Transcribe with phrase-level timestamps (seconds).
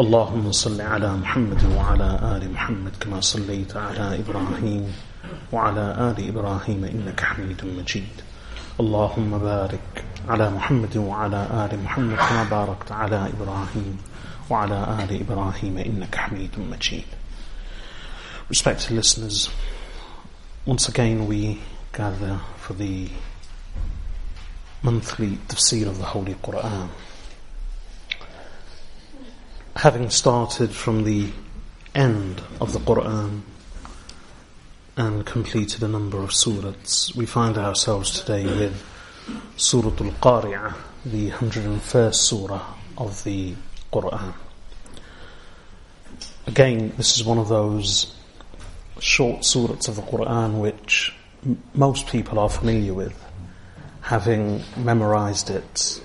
[0.00, 4.92] اللهم صل على محمد وعلى آل محمد كما صليت على إبراهيم
[5.52, 8.14] وعلى آل إبراهيم إنك حميد مجيد
[8.80, 13.98] اللهم بارك على محمد وعلى آل محمد كما باركت على إبراهيم
[14.50, 17.04] وعلى آل إبراهيم إنك حميد مجيد
[18.50, 19.48] Respected listeners,
[20.66, 21.58] once again we
[21.92, 23.08] gather for the
[24.82, 26.88] monthly tafsir of the Holy Quran.
[29.76, 31.28] Having started from the
[31.94, 33.42] end of the Quran
[34.96, 38.82] and completed a number of surahs, we find ourselves today with
[39.58, 43.54] Surah Al-Qari'ah, the 101st surah of the
[43.92, 44.32] Quran.
[46.46, 48.14] Again, this is one of those
[48.98, 53.22] short surahs of the Quran which m- most people are familiar with,
[54.00, 56.00] having memorized it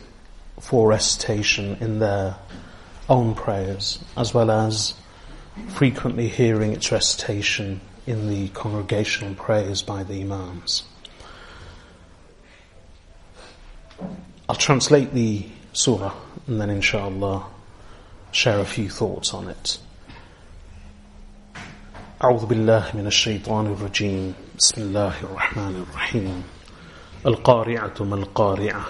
[0.60, 2.36] for recitation in their
[3.11, 4.95] own prayers, as well as
[5.69, 10.85] frequently hearing its recitation in the congregational prayers by the Imams.
[14.49, 16.15] I'll translate the surah
[16.47, 17.47] and then inshallah
[18.31, 19.79] share a few thoughts on it.
[22.23, 26.45] أعوذ بالله من الشيطان الرجيم بسم الله الرحمن الرحيم
[27.27, 28.87] القارعة ما القارعة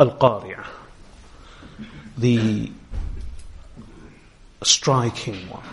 [0.00, 0.64] القارعة
[2.16, 2.70] the
[4.62, 5.68] striking one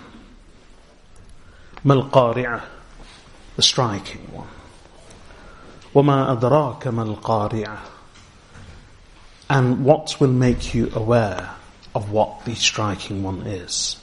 [1.85, 2.61] ما القارعة
[3.57, 4.47] the striking one
[5.95, 7.77] وما أدراك ما القارعة
[9.49, 11.49] and what will make you aware
[11.93, 13.97] of what the striking one is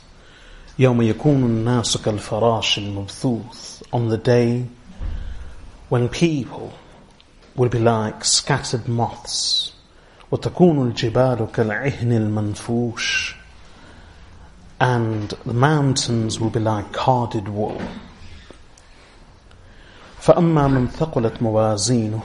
[0.78, 4.66] يوم يكون الناس كالفراش المبثوث on the day
[5.90, 6.72] when people
[7.56, 9.72] will be like scattered moths
[10.30, 13.35] وتكون الجبال كالعهن المنفوش
[14.80, 17.80] and the mountains will be like carded wool
[20.20, 22.22] فأما من ثقلت موازينه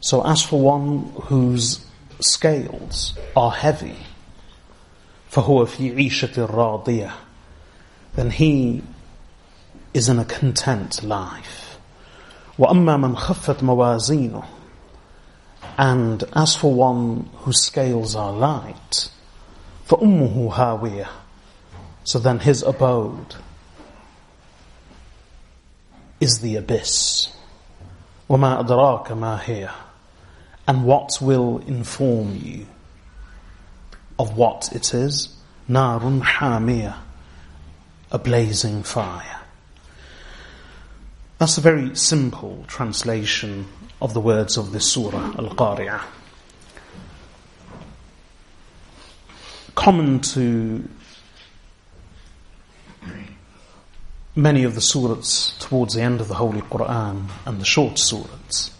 [0.00, 1.84] so as for one whose
[2.20, 3.96] scales are heavy
[5.30, 7.12] فهو في عيشة راضية
[8.16, 8.82] then he
[9.94, 11.78] is in a content life.
[12.58, 14.44] وَأَمَّا مَنْ خَفَّتْ مَوَازِينُهُ
[15.78, 19.10] And as for one whose scales are light,
[19.88, 21.08] فَأُمُّهُ هَاوِيَةٌ
[22.04, 23.36] So then his abode
[26.20, 27.32] is the abyss.
[28.28, 29.70] وَمَا أَدْرَاكَ مَا هِيَ
[30.68, 32.66] And what will inform you
[34.18, 35.34] of what it is?
[35.68, 36.96] نَارٌ حَامِيَةٌ
[38.12, 39.40] a blazing fire.
[41.38, 43.66] That's a very simple translation
[44.02, 46.02] of the words of this surah, Al-Qari'ah.
[49.74, 50.88] Common to
[54.35, 58.71] many of the surahs towards the end of the Holy Quran and the short surahs,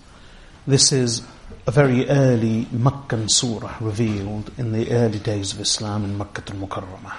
[0.68, 1.22] this is
[1.68, 7.16] a very early Meccan surah revealed in the early days of Islam in Makkah al-Mukarramah.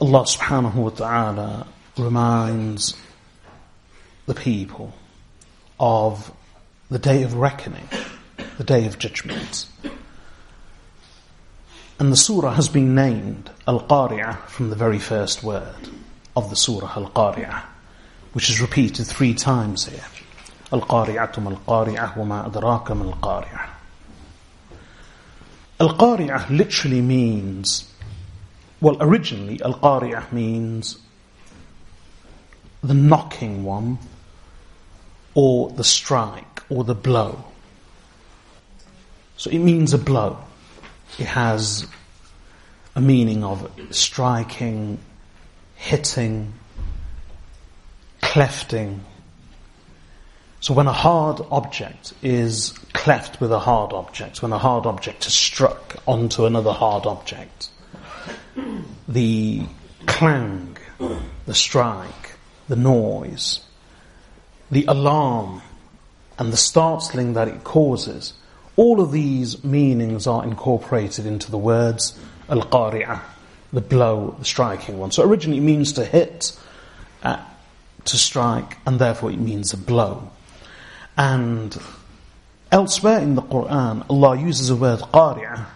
[0.00, 1.66] Allah subhanahu wa ta'ala
[1.96, 2.96] reminds
[4.26, 4.92] the people
[5.78, 6.32] of
[6.90, 7.88] the day of reckoning,
[8.58, 9.66] the day of judgment.
[11.98, 15.88] And the surah has been named Al-Qari'ah from the very first word
[16.36, 17.62] of the surah Al-Qari'ah,
[18.32, 20.04] which is repeated three times here.
[20.72, 23.70] Al-Qari'atu mal-Qari'ah wa ma adraka mal-Qari'ah.
[25.80, 27.94] Al-Qari'ah literally means
[28.84, 30.98] well, originally, Al Qari'ah means
[32.82, 33.96] the knocking one,
[35.34, 37.44] or the strike, or the blow.
[39.38, 40.36] So it means a blow.
[41.18, 41.86] It has
[42.96, 44.98] a meaning of striking
[45.76, 46.52] hitting,
[48.22, 49.00] clefting.
[50.60, 55.26] So when a hard object is cleft with a hard object, when a hard object
[55.26, 57.68] is struck onto another hard object,
[59.06, 59.66] the
[60.06, 60.76] clang,
[61.46, 62.32] the strike,
[62.68, 63.60] the noise,
[64.70, 65.60] the alarm,
[66.38, 68.32] and the startling that it causes,
[68.76, 72.18] all of these meanings are incorporated into the words
[72.48, 73.20] al-qari'ah,
[73.72, 75.10] the blow, the striking one.
[75.10, 76.58] So originally it means to hit,
[77.22, 77.42] uh,
[78.04, 80.30] to strike, and therefore it means a blow.
[81.16, 81.76] And
[82.70, 85.66] elsewhere in the Quran, Allah uses the word qari'ah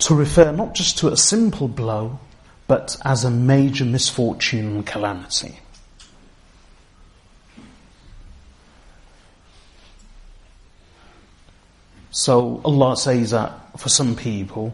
[0.00, 2.18] to refer not just to a simple blow,
[2.66, 5.60] but as a major misfortune and calamity.
[12.14, 14.72] So Allah says that for some people,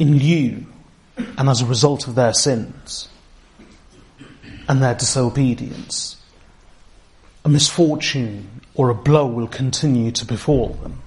[0.00, 0.66] in lieu
[1.16, 3.08] and as a result of their sins
[4.68, 6.20] and their disobedience,
[7.44, 11.00] a misfortune or a blow will continue to befall them.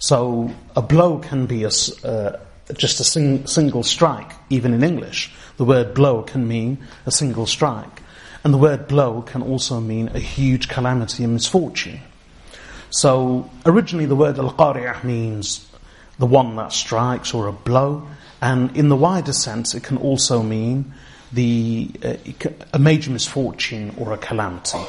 [0.00, 1.70] So a blow can be a,
[2.02, 2.40] uh,
[2.76, 5.32] just a sing, single strike, even in English.
[5.56, 8.02] The word blow can mean a single strike.
[8.42, 12.00] And the word blow can also mean a huge calamity and misfortune.
[12.92, 15.66] So originally the word al-qari'ah means
[16.18, 18.06] the one that strikes or a blow,
[18.42, 20.92] and in the wider sense it can also mean
[21.32, 22.14] the uh,
[22.74, 24.84] a major misfortune or a calamity.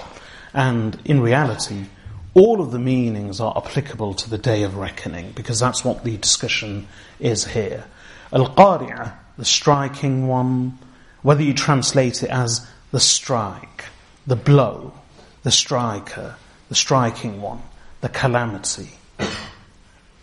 [0.54, 1.86] And in reality,
[2.34, 6.18] all of the meanings are applicable to the day of reckoning because that's what the
[6.18, 6.88] discussion
[7.22, 7.86] is here.
[8.34, 10.78] Al-qari'ah, the striking one,
[11.22, 13.86] whether you translate it as the strike,
[14.28, 14.94] the blow,
[15.44, 16.36] the striker,
[16.68, 17.62] the striking one,
[18.04, 18.90] the calamity,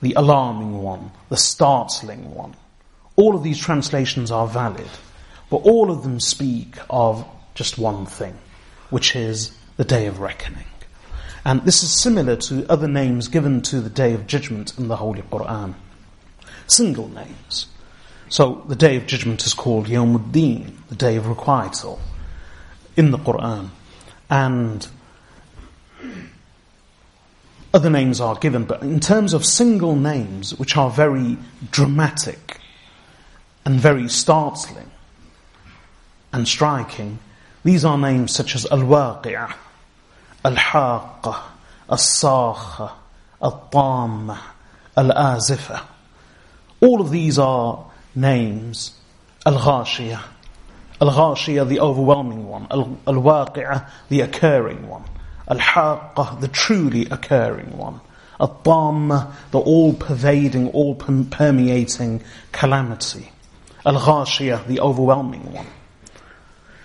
[0.02, 2.54] the alarming one, the startling one.
[3.16, 4.90] All of these translations are valid,
[5.48, 7.24] but all of them speak of
[7.54, 8.36] just one thing,
[8.90, 10.66] which is the day of reckoning.
[11.42, 14.96] And this is similar to other names given to the day of judgment in the
[14.96, 15.72] Holy Quran.
[16.66, 17.66] Single names.
[18.28, 21.98] So the day of judgment is called Yawmuddin, the day of requital,
[22.94, 23.70] in the Quran.
[24.28, 24.86] And
[27.72, 31.38] other names are given, but in terms of single names, which are very
[31.70, 32.58] dramatic
[33.64, 34.90] and very startling
[36.32, 37.18] and striking,
[37.62, 39.54] these are names such as Al-Waqi'ah,
[40.44, 41.42] Al-Haqqa,
[41.90, 42.92] Al-Sakha,
[43.42, 44.38] Al-Tamma,
[44.96, 45.82] Al-Azifah.
[46.80, 47.84] All of these are
[48.14, 48.98] names,
[49.46, 50.22] Al-Ghashiyah,
[51.00, 55.04] Al-Ghashiyah, the overwhelming one, Al-Waqi'ah, the occurring one.
[55.50, 58.00] Al-Haqqah, the truly occurring one.
[58.38, 63.30] Al-Tamma, the all-pervading, all-permeating calamity.
[63.84, 65.66] Al-Ghashiyah, the overwhelming one.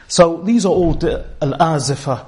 [0.08, 2.26] So these are all Al-Azifah,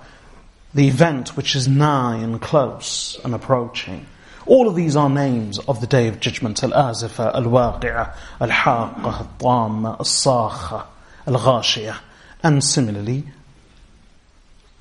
[0.74, 4.06] the event which is nigh and close and approaching.
[4.46, 6.64] All of these are names of the Day of Judgment.
[6.64, 10.86] Al-Azifah, Al-Waqi'ah, Al-Haqqah, Al-Tamma, Al-Sakha,
[11.26, 11.98] Al-Ghashiyah.
[12.44, 13.26] And similarly,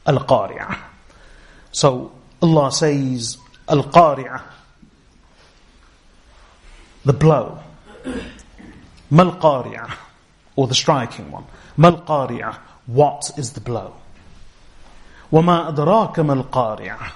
[0.06, 0.78] Al-Qari'ah.
[1.75, 2.11] So
[2.41, 4.41] Allah says, Al-Qari'ah,
[7.05, 7.59] the blow.
[9.09, 9.93] Mal-Qari'ah,
[10.55, 11.45] or the striking one.
[11.77, 12.57] Mal-Qari'ah,
[12.87, 13.95] what is the blow?
[15.31, 17.11] وَمَا أَدْرَاكَ مَا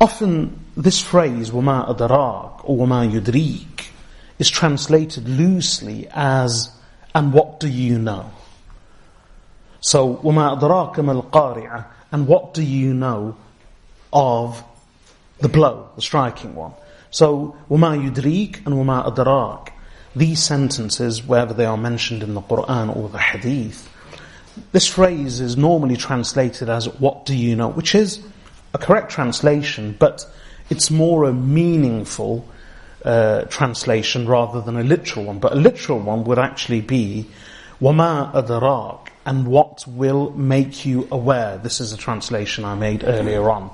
[0.00, 3.86] Often this phrase, وَمَا أَدْرَاك, or وَمَا يُدْرِيك,
[4.38, 6.70] is translated loosely as,
[7.14, 8.30] and what do you know?
[9.80, 13.36] So, وَمَا أَدْرَاكَ مَا الْقَارِعَةِ And what do you know
[14.12, 14.64] of
[15.38, 16.72] the blow, the striking one?
[17.10, 19.68] So, وَمَا يُدْرِيك and وَمَا أَدْرَاكَ
[20.16, 23.88] These sentences, wherever they are mentioned in the Quran or the Hadith,
[24.72, 27.68] this phrase is normally translated as, what do you know?
[27.68, 28.26] Which is
[28.74, 30.24] a correct translation, but
[30.70, 32.48] it's more a meaningful
[33.04, 35.38] uh, translation rather than a literal one.
[35.38, 37.28] But a literal one would actually be,
[37.80, 41.58] وَمَا أَدْرَاكَ and what will make you aware.
[41.58, 43.70] This is a translation I made earlier on.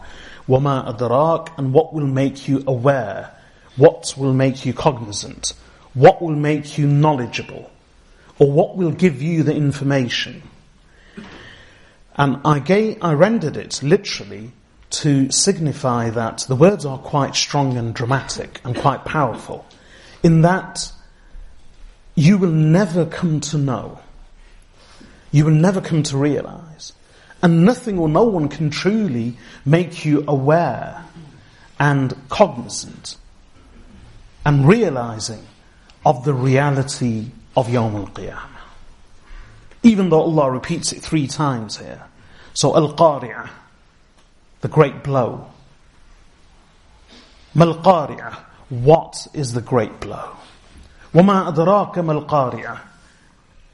[0.48, 3.30] وَمَا أَدْرَاكَ and what will make you aware.
[3.76, 5.54] What will make you cognizant.
[5.94, 7.70] What will make you knowledgeable.
[8.38, 10.42] Or what will give you the information.
[12.16, 14.52] And I, gave, I rendered it literally
[14.90, 19.64] to signify that the words are quite strong and dramatic and quite powerful.
[20.22, 20.92] In that
[22.14, 23.98] you will never come to know
[25.36, 26.92] you will never come to realize.
[27.42, 31.04] And nothing or no one can truly make you aware
[31.80, 33.16] and cognizant
[34.44, 35.44] and realizing
[36.04, 38.48] of the reality of Yawm al-Qiyamah.
[39.82, 42.04] Even though Allah repeats it three times here.
[42.54, 43.50] So Al-Qari'ah,
[44.60, 45.46] the great blow.
[47.54, 48.36] Mal-Qari'ah,
[48.68, 50.36] what is the great blow?
[51.12, 52.80] وَمَا أَدْرَاكَ مَا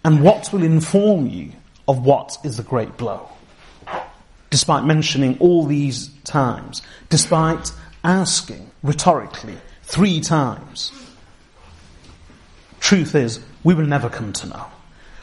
[0.04, 1.52] and what will inform you
[1.88, 3.30] of what is the great blow?
[4.50, 7.72] Despite mentioning all these times, despite
[8.04, 10.92] asking rhetorically three times,
[12.80, 14.66] truth is, we will never come to know.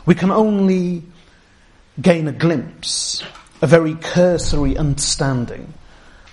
[0.06, 1.02] We can only
[2.00, 3.22] gain a glimpse,
[3.60, 5.75] a very cursory understanding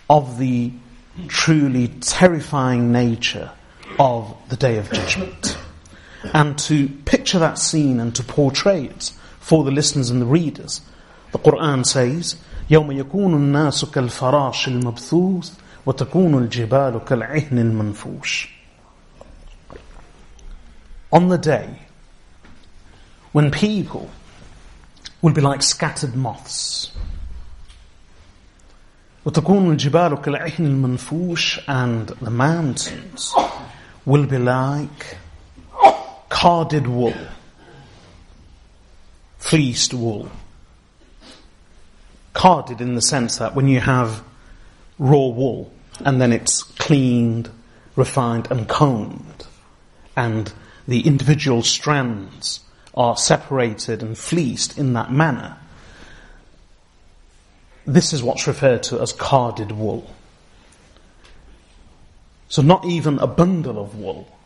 [0.10, 0.72] of the
[1.28, 3.52] truly terrifying nature
[4.00, 5.58] of the Day of Judgment
[6.33, 10.81] And to picture that scene and to portray it for the listeners and the readers,
[11.33, 12.37] the Quran says,
[12.71, 15.53] يوم يكون الناس كالفراش المبثوث
[15.87, 18.49] وتكون الجبال كالعهن المنفوش.
[21.13, 21.81] On the day
[23.33, 24.11] when people
[25.21, 26.91] will be like scattered moths,
[29.25, 33.35] وتكون الجبال كالعهن المنفوش and the mountains
[34.07, 35.17] will be like
[36.30, 37.14] carded wool,
[39.38, 40.30] fleeced wool.
[42.34, 44.24] Carded in the sense that when you have
[45.00, 45.72] raw wool
[46.06, 47.50] and then it's cleaned,
[47.96, 49.48] refined and combed
[50.16, 50.54] and
[50.88, 52.62] the individual strands
[52.94, 55.58] are separated and fleeced in that manner,
[57.86, 60.14] this is what's referred to as carded wool.
[62.50, 64.37] So not even a bundle of wool,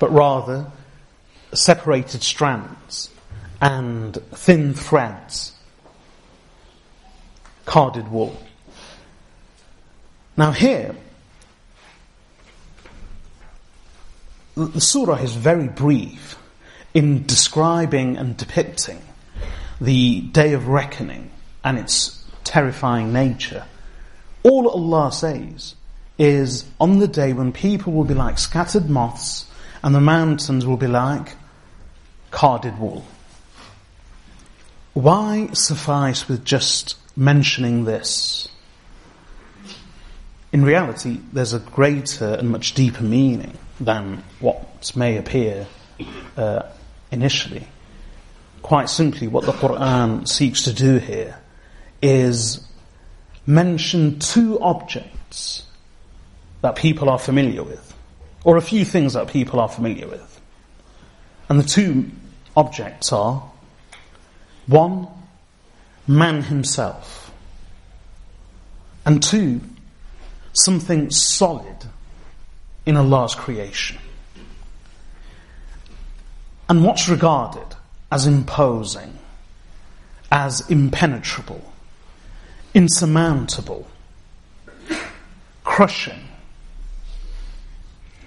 [0.00, 0.66] but rather
[1.52, 3.10] separated strands
[3.60, 5.52] and thin threads,
[7.66, 8.36] carded wool.
[10.36, 10.96] Now here,
[14.56, 16.36] the surah is very brief
[16.94, 19.00] in describing and depicting
[19.80, 21.30] the day of reckoning
[21.62, 23.64] and its terrifying nature,
[24.42, 25.74] all Allah says
[26.18, 29.46] is on the day when people will be like scattered moths
[29.82, 31.36] and the mountains will be like
[32.30, 33.04] carded wool.
[34.92, 38.48] Why suffice with just mentioning this?
[40.52, 45.66] In reality, there's a greater and much deeper meaning than what may appear
[46.36, 46.62] uh,
[47.10, 47.66] initially
[48.62, 51.38] quite simply what the Quran seeks to do here
[52.02, 52.64] is
[53.46, 55.64] mention two objects
[56.60, 57.94] that people are familiar with,
[58.44, 60.40] or a few things that people are familiar with.
[61.48, 62.10] And the two
[62.56, 63.42] objects are
[64.66, 65.08] one,
[66.06, 67.32] man himself,
[69.04, 69.60] and two,
[70.52, 71.76] something solid
[72.86, 73.98] in Allah's creation.
[76.68, 77.66] And what's regarded
[78.12, 79.18] as imposing,
[80.30, 81.72] as impenetrable,
[82.74, 83.88] insurmountable,
[85.64, 86.29] crushing,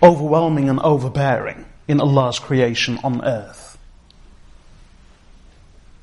[0.04, 3.78] overwhelming and overbearing in Allah's creation on earth.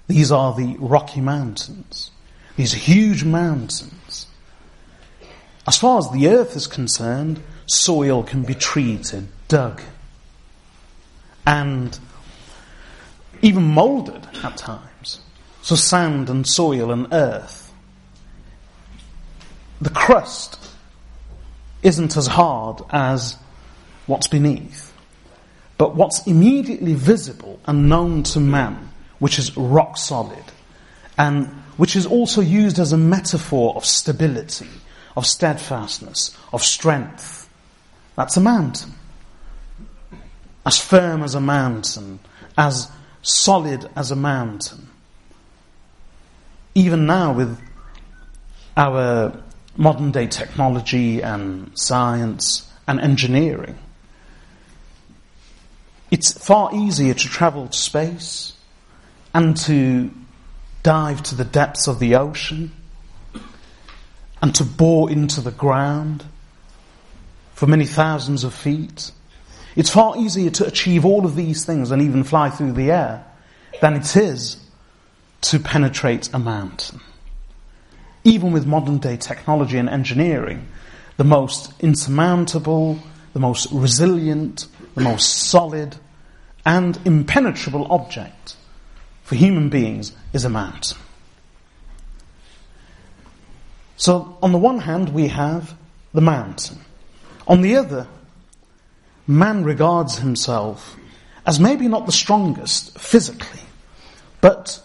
[0.09, 2.11] These are the Rocky Mountains,
[2.57, 4.27] these huge mountains.
[5.69, 9.81] As far as the earth is concerned, soil can be treated, dug,
[11.47, 11.97] and
[13.43, 15.21] even molded at times.
[15.63, 17.73] So sand and soil and earth.
[19.81, 20.59] The crust
[21.83, 23.37] isn't as hard as
[24.11, 24.93] what's beneath.
[25.79, 30.45] But what's immediately visible and known to man, which is rock solid,
[31.17, 31.47] and
[31.79, 34.69] which is also used as a metaphor of stability,
[35.17, 37.49] of steadfastness, of strength,
[38.17, 38.93] that's a mountain.
[40.67, 42.19] As firm as a mountain,
[42.59, 42.91] as
[43.23, 44.89] solid as a mountain.
[46.75, 47.59] Even now, with
[48.77, 49.43] our
[49.77, 53.79] modern day technology and science and engineering,
[56.11, 58.53] it's far easier to travel to space
[59.33, 60.11] and to
[60.83, 62.73] dive to the depths of the ocean
[64.43, 66.25] and to bore into the ground
[67.55, 69.13] for many thousands of feet
[69.77, 73.25] it's far easier to achieve all of these things and even fly through the air
[73.81, 74.57] than it is
[75.43, 77.01] to penetrate a mountain.
[78.25, 80.69] Even with modern day technology and engineering,
[81.17, 82.99] the most insurmountable,
[83.33, 85.97] the most resilient, the most solid,
[86.65, 88.57] and impenetrable object
[89.23, 90.99] for human beings is a mountain.
[93.97, 95.77] So, on the one hand, we have
[96.13, 96.79] the mountain.
[97.47, 98.07] On the other,
[99.27, 100.97] man regards himself
[101.47, 103.61] as maybe not the strongest physically,
[104.41, 104.81] but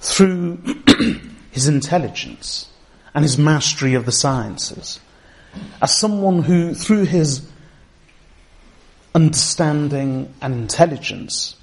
[0.00, 0.58] through
[1.50, 2.68] his intelligence
[3.14, 5.00] and his mastery of the sciences,
[5.80, 7.46] as someone who, through his
[9.14, 11.56] understanding and intelligence,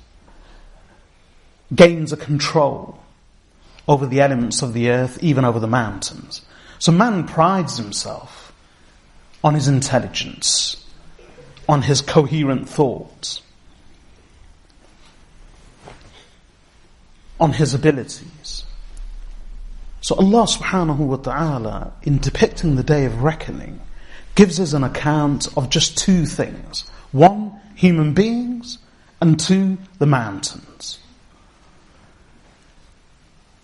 [1.73, 2.99] gains a control
[3.87, 6.41] over the elements of the earth, even over the mountains.
[6.77, 8.53] So man prides himself
[9.43, 10.85] on his intelligence,
[11.67, 13.41] on his coherent thoughts,
[17.39, 18.65] on his abilities.
[20.01, 23.81] So Allah subhanahu wa ta'ala, in depicting the day of reckoning,
[24.35, 26.89] gives us an account of just two things.
[27.11, 28.77] One, human beings,
[29.21, 30.99] and two, the mountains.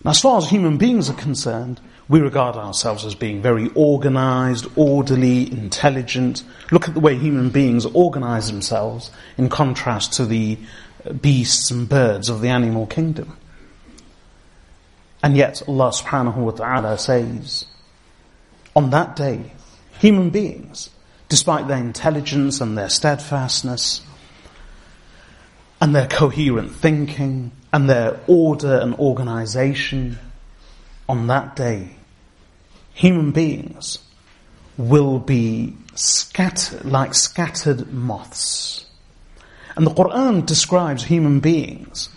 [0.04, 4.66] Now, as far as human beings are concerned, we regard ourselves as being very organized,
[4.76, 6.44] orderly, intelligent.
[6.70, 10.58] Look at the way human beings organize themselves in contrast to the
[11.20, 13.36] beasts and birds of the animal kingdom.
[15.22, 17.64] And yet Allah subhanahu wa ta'ala says,
[18.76, 19.52] on that day,
[19.98, 20.90] human beings,
[21.28, 24.00] despite their intelligence and their steadfastness,
[25.80, 30.18] and their coherent thinking, and their order and organization,
[31.08, 31.90] on that day,
[32.94, 33.98] human beings
[34.78, 38.86] will be scattered, like scattered moths.
[39.76, 42.08] And the Quran describes human beings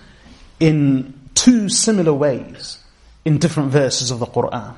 [0.60, 2.78] in two similar ways
[3.26, 4.76] in different verses of the Quran.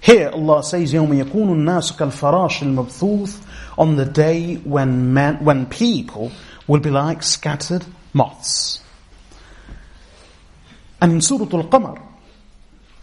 [0.00, 6.32] Here Allah says, يَوْمَ يَكُونُ النَّاسُ كَالْفَرَاشِ الْمَبْثُوثِ On the day when men, when people
[6.66, 8.80] will be like scattered moths.
[11.00, 12.00] And in Surah Al-Qamar,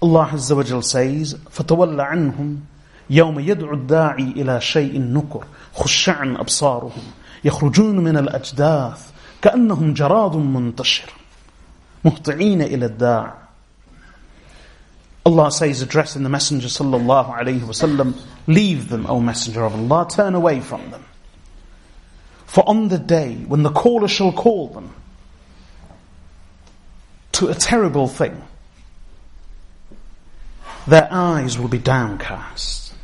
[0.02, 2.62] Allah Azza wa Jal says, فَتَوَلَّ عَنْهُمْ
[3.10, 7.04] يوم يدعو الداعي إلى شيء نكر خشعا أبصارهم
[7.44, 9.10] يخرجون من الأجداث
[9.42, 11.14] كأنهم جراد منتشر
[12.06, 13.43] مهطعين إلى الداع
[15.27, 20.35] Allah says, addressing the Messenger sallallahu alayhi wasallam, leave them, O Messenger of Allah, turn
[20.35, 21.05] away from them.
[22.47, 24.95] For on the day when the caller shall call them
[27.33, 28.41] to a terrible thing,
[30.87, 32.95] their eyes will be downcast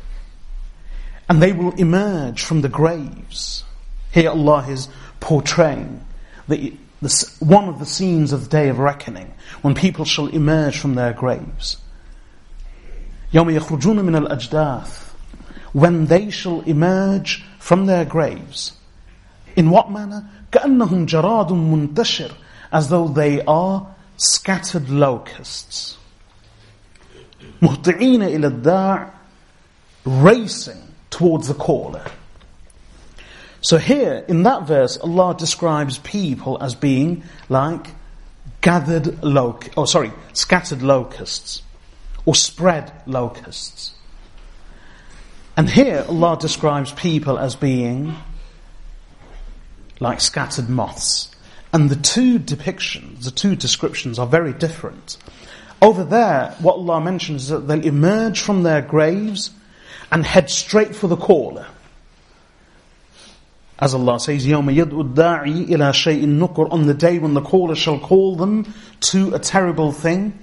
[1.27, 3.63] and they will emerge from the graves.
[4.11, 4.87] Here Allah is
[5.19, 6.05] portraying
[6.47, 6.75] the,
[7.39, 11.13] one of the scenes of the day of reckoning when people shall emerge from their
[11.13, 11.77] graves.
[13.32, 15.06] يوم يخرجون من الأجداث
[15.72, 18.72] when they shall emerge from their graves.
[19.56, 20.24] In what manner?
[20.52, 22.32] كأنهم جراد منتشر
[22.72, 25.98] as though they are scattered locusts.
[27.60, 29.10] مهطعين إلى الداع
[30.06, 32.04] racing towards the caller.
[33.60, 37.88] So here, in that verse, Allah describes people as being like
[38.60, 41.62] gathered loc, oh sorry, scattered locusts
[42.24, 43.92] or spread locusts.
[45.56, 48.14] And here Allah describes people as being
[50.00, 51.34] like scattered moths.
[51.72, 55.16] And the two depictions, the two descriptions are very different.
[55.82, 59.50] Over there, what Allah mentions is that they'll emerge from their graves
[60.10, 61.66] and head straight for the caller.
[63.78, 67.74] As Allah says, يَوْمَ يَدْعُ الدَّاعِي إِلَى شَيْءٍ نُكُرٍ On the day when the caller
[67.74, 70.38] shall call them to a terrible thing.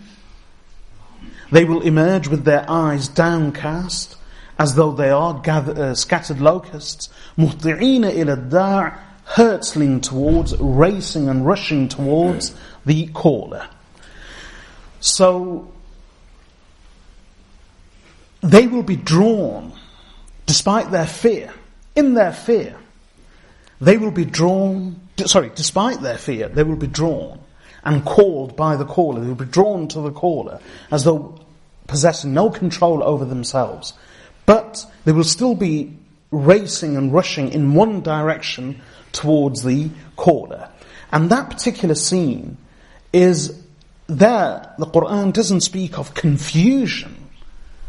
[1.51, 4.15] They will emerge with their eyes downcast,
[4.57, 11.45] as though they are gathered, uh, scattered locusts, مُهْطِعِينَ إِلَى الدَّاعِ hurtling towards, racing and
[11.45, 12.53] rushing towards
[12.85, 13.67] the caller.
[14.99, 15.71] So,
[18.41, 19.73] they will be drawn,
[20.45, 21.53] despite their fear,
[21.95, 22.75] in their fear,
[23.79, 27.39] they will be drawn, sorry, despite their fear, they will be drawn
[27.84, 29.20] and called by the caller.
[29.20, 30.60] They will be drawn to the caller
[30.90, 31.38] as though
[31.86, 33.94] possessing no control over themselves.
[34.46, 35.96] But they will still be
[36.30, 38.80] racing and rushing in one direction
[39.12, 40.68] towards the caller.
[41.12, 42.58] And that particular scene
[43.12, 43.62] is
[44.06, 47.28] there, the Quran doesn't speak of confusion.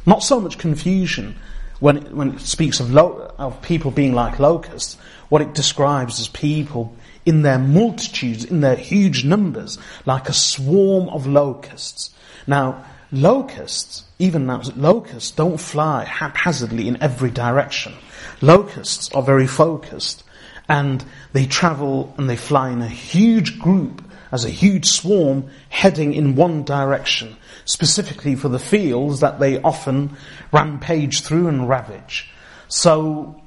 [0.06, 1.36] Not so much confusion
[1.80, 4.98] when it, when it speaks of, lo- of people being like locusts.
[5.30, 6.96] What it describes as people
[7.30, 12.10] in their multitudes, in their huge numbers, like a swarm of locusts.
[12.48, 17.94] Now, locusts, even now, locusts don't fly haphazardly in every direction.
[18.42, 20.24] Locusts are very focused
[20.68, 26.16] and they travel and they fly in a huge group as a huge swarm heading
[26.16, 30.18] in one direction, specifically for the fields that they often
[30.52, 32.32] rampage through and ravage.
[32.70, 33.40] So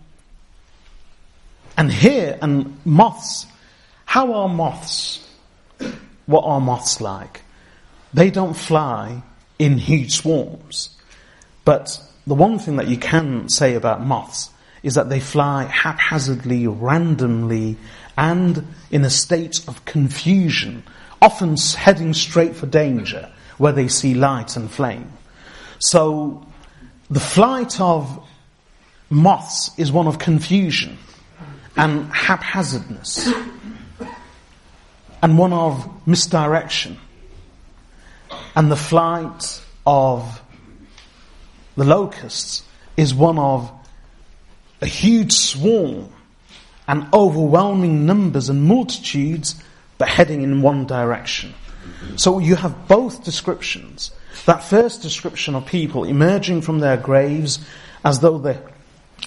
[1.77, 3.47] And here, and moths,
[4.13, 5.27] how are moths?
[6.27, 7.41] What are moths like?
[8.13, 9.23] They don't fly
[9.59, 10.95] in huge swarms.
[11.65, 14.51] But the one thing that you can say about moths
[14.83, 17.79] is that they fly haphazardly, randomly,
[18.19, 20.83] and in a state of confusion,
[21.23, 25.11] often heading straight for danger where they see light and flame.
[25.79, 26.47] So
[27.09, 28.29] the flight of
[29.09, 30.99] moths is one of confusion
[31.79, 33.33] and haphazardness
[35.23, 36.99] and one of misdirection.
[38.57, 40.43] And the flight of
[41.77, 42.65] the locusts
[42.97, 43.71] is one of
[44.81, 46.09] a huge swarm
[46.89, 49.63] and overwhelming numbers and multitudes,
[49.97, 51.55] but heading in one direction.
[52.17, 54.11] So you have both descriptions.
[54.47, 57.65] That first description of people emerging from their graves
[58.05, 58.59] as though they,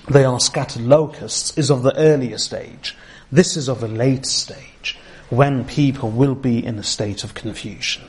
[0.10, 2.96] they are scattered locusts is of the earlier stage.
[3.32, 5.00] This is of a late stage
[5.36, 8.04] when people will be in a state of confusion.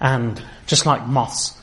[0.00, 1.60] And just like moths,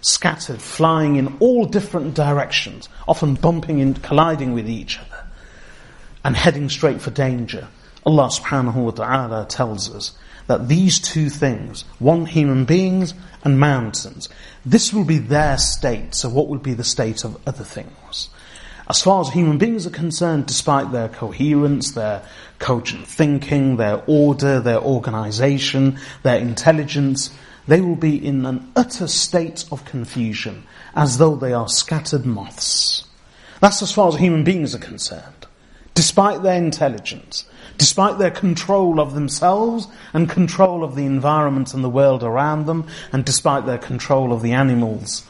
[0.00, 5.26] scattered, flying in all different directions, often bumping and colliding with each other,
[6.24, 7.68] and heading straight for danger.
[8.06, 10.16] Allah subhanahu wa ta'ala tells us
[10.46, 13.14] that these two things, one human beings
[13.44, 14.28] and mountains,
[14.64, 18.30] this will be their state, so what will be the state of other things?
[18.90, 22.24] As far as human beings are concerned, despite their coherence, their
[22.58, 27.30] cogent thinking, their order, their organization, their intelligence,
[27.68, 30.64] they will be in an utter state of confusion,
[30.96, 33.04] as though they are scattered moths.
[33.60, 35.46] That's as far as human beings are concerned.
[35.94, 37.44] Despite their intelligence,
[37.78, 42.88] despite their control of themselves and control of the environment and the world around them,
[43.12, 45.24] and despite their control of the animals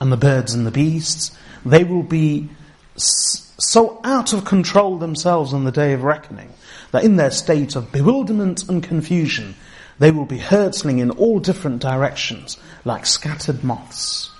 [0.00, 1.30] and the birds and the beasts,
[1.64, 2.48] they will be
[2.96, 6.52] so out of control themselves on the day of reckoning
[6.92, 9.54] that in their state of bewilderment and confusion,
[9.98, 14.30] they will be hurtling in all different directions like scattered moths.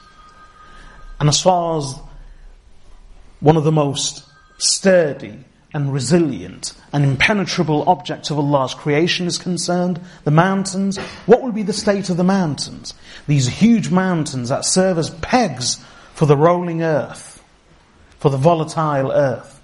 [1.21, 1.95] And as far as
[3.41, 4.25] one of the most
[4.59, 5.39] sturdy
[5.73, 11.65] and resilient and impenetrable object of Allah's creation is concerned, the mountains, what will be
[11.65, 12.95] the state of the mountains?
[13.27, 17.34] These huge mountains that serve as pegs for the rolling earth,
[18.25, 19.61] for the volatile earth.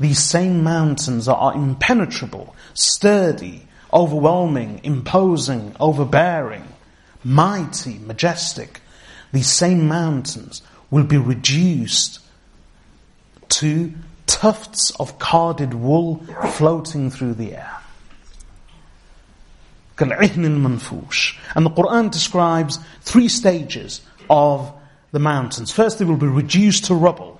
[0.00, 6.66] These same mountains are impenetrable, sturdy, overwhelming, imposing, overbearing,
[7.22, 8.80] mighty, majestic,
[9.30, 12.18] these same mountains will be reduced
[13.50, 13.92] to
[14.26, 17.76] tufts of carded wool floating through the air.
[20.00, 24.72] And the Quran describes three stages of
[25.12, 25.70] the mountains.
[25.70, 27.38] First, they will be reduced to rubble.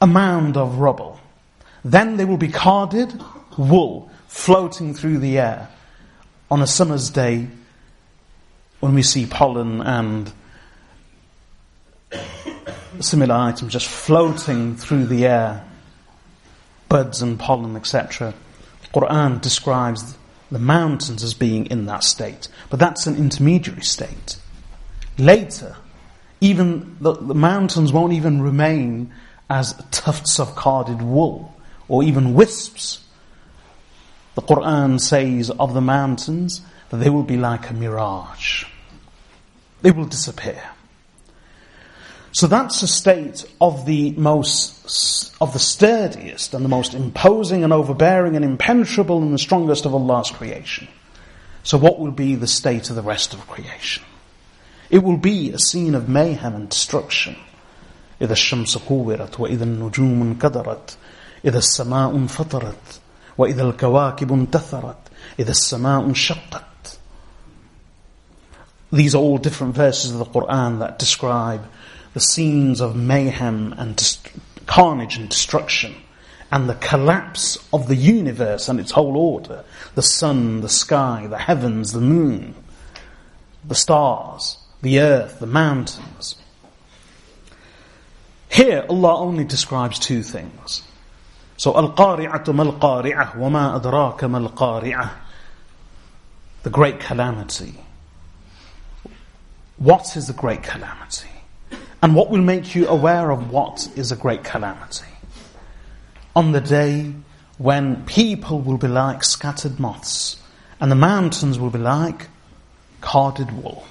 [0.00, 1.20] A mound of rubble.
[1.84, 3.12] Then they will be carded
[3.56, 5.68] wool floating through the air.
[6.50, 7.48] On a summer's day,
[8.80, 10.32] when we see pollen and
[13.00, 15.64] similar items just floating through the air,
[16.88, 18.34] buds and pollen, etc.
[18.94, 20.16] Quran describes
[20.50, 24.38] the mountains as being in that state, but that's an intermediary state.
[25.18, 25.76] Later,
[26.40, 29.12] even the, the mountains won't even remain
[29.50, 31.54] as tufts of carded wool
[31.88, 33.04] or even wisps.
[34.34, 38.64] The Quran says of the mountains that they will be like a mirage.
[39.82, 40.62] They will disappear.
[42.32, 47.72] So that's the state of the most, of the sturdiest and the most imposing and
[47.72, 50.88] overbearing and impenetrable and the strongest of Allah's creation.
[51.62, 54.04] So what will be the state of the rest of creation?
[54.90, 57.36] It will be a scene of mayhem and destruction.
[58.21, 60.97] إذا الشمس كورت وإذا النجوم انكدرت
[61.45, 62.99] إذا السماء انفطرت
[63.37, 64.97] وإذا الكواكب انتثرت
[65.39, 66.63] إذا السماء انشقت
[68.91, 71.65] These are all different verses of the Quran that describe
[72.13, 74.29] the scenes of mayhem and dist-
[74.67, 75.95] carnage and destruction
[76.51, 79.63] and the collapse of the universe and its whole order.
[79.95, 82.53] The sun, the sky, the heavens, the moon,
[83.65, 86.35] the stars, the earth, the mountains.
[88.50, 90.82] Here Allah only describes two things.
[91.56, 95.10] So Al-Qari'atu mal-Qari'ah wa ma adraka mal-Qari'ah.
[96.62, 97.74] The great calamity.
[99.76, 101.28] What is the great calamity?
[102.02, 105.06] And what will make you aware of what is a great calamity?
[106.34, 107.12] On the day
[107.58, 110.40] when people will be like scattered moths
[110.80, 112.28] and the mountains will be like
[113.00, 113.84] carded wool.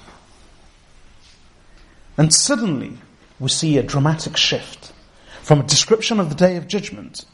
[2.16, 2.98] And suddenly,
[3.39, 4.93] we see a dramatic shift
[5.41, 7.25] from a description of the day of judgment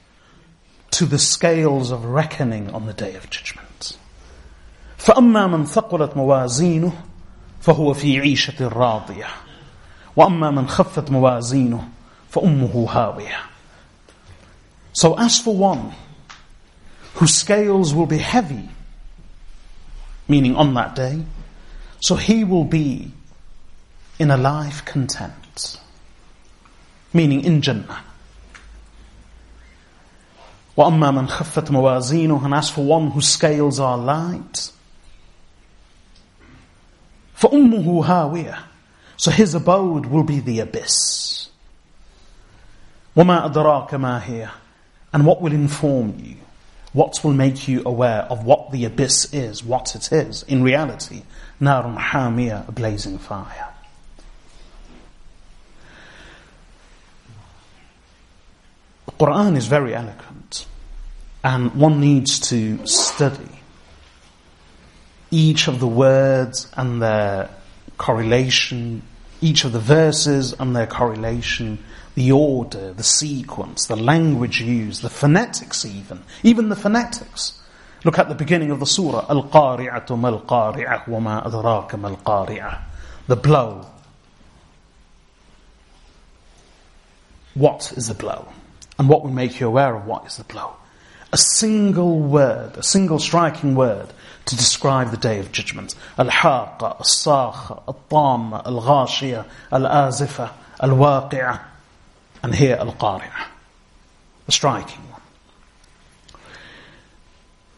[0.91, 3.97] to the scales of reckoning on the day of judgment.
[4.97, 6.91] فأما من ثقلت موازينه
[7.61, 9.27] فهو في عيشة راضية
[10.15, 11.89] وأما من خفت موازينه
[12.29, 13.49] فأمه هاوية
[14.93, 15.93] So as for one
[17.15, 18.69] whose scales will be heavy,
[20.27, 21.23] meaning on that day,
[22.01, 23.11] so he will be
[24.17, 25.79] in a life content,
[27.13, 28.03] meaning in Jannah.
[30.79, 34.71] وأما من خفت موازينه and as for one whose scales are light
[37.35, 38.57] فأمه هاوية
[39.17, 41.49] so his abode will be the abyss
[43.15, 44.49] وما أدراك ما هي
[45.13, 46.37] and what will inform you
[46.93, 51.23] what will make you aware of what the abyss is what it is in reality
[51.59, 53.67] نار حامية a blazing fire
[59.18, 60.66] Quran is very eloquent
[61.42, 63.48] and one needs to study
[65.30, 67.50] each of the words and their
[67.98, 69.02] correlation,
[69.40, 71.78] each of the verses and their correlation,
[72.14, 77.60] the order, the sequence, the language used, the phonetics even, even the phonetics.
[78.04, 82.82] Look at the beginning of the surah, Al-Qari'atu mal-Qari'ah wa ma adraka mal-Qari'ah.
[83.26, 83.86] The blow.
[87.54, 88.46] What is the blow?
[88.97, 90.73] And what will make you aware of what is the blow?
[91.31, 94.09] A single word, a single striking word
[94.45, 95.95] to describe the day of judgment.
[96.17, 101.61] Al-Haqa, Al-Sakha, Al-Tamma, Al-Ghashiyah, Al-Azifa, Al-Waqi'ah,
[102.43, 103.47] and here Al-Qari'ah.
[104.47, 105.21] A striking one.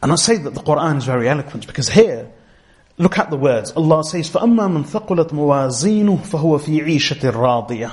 [0.01, 2.31] And I say that the Quran is very eloquent because here,
[2.97, 3.71] look at the words.
[3.73, 7.91] Allah says, فَأَمَّا مَنْ ثَقُلَتْ مَوَازِينُهُ فَهُوَ فِي عِيشَةٍ رَاضِيَةٍ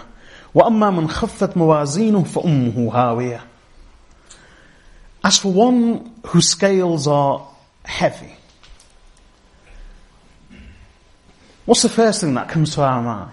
[0.54, 3.40] وَأَمَّا مَنْ خَفَّتْ مَوَازِينُهُ فَأُمُّهُ هَاوِيَةٌ
[5.24, 7.46] As for one whose scales are
[7.84, 8.38] heavy,
[11.68, 13.30] What's the first thing that comes to our mind?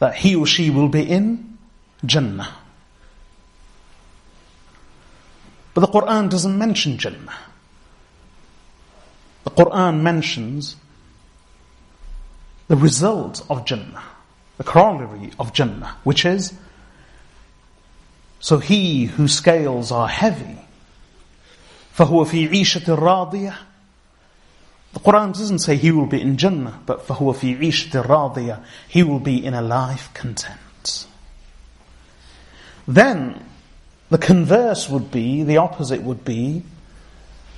[0.00, 1.56] That he or she will be in
[2.04, 2.54] Jannah.
[5.72, 7.38] But the Quran doesn't mention Jannah.
[9.44, 10.76] The Quran mentions
[12.68, 14.04] the result of Jannah,
[14.58, 16.54] the corollary of Jannah, which is
[18.40, 20.58] so he whose scales are heavy,
[21.96, 23.54] فهو في عيشة راضية
[24.94, 29.02] the Quran doesn't say he will be in Jannah, but فَهُوَ فِي عِيشَةٍ رَاضِيَةٍ He
[29.02, 31.06] will be in a life content.
[32.86, 33.44] Then,
[34.08, 36.62] the converse would be, the opposite would be,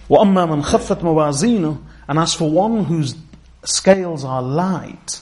[0.08, 3.14] وَأَمَّا مَنْ خَفَّتْ مَوَازِينُهُ And as for one whose
[3.64, 5.20] scales are light,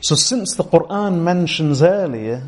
[0.00, 2.42] so since the Quran mentions earlier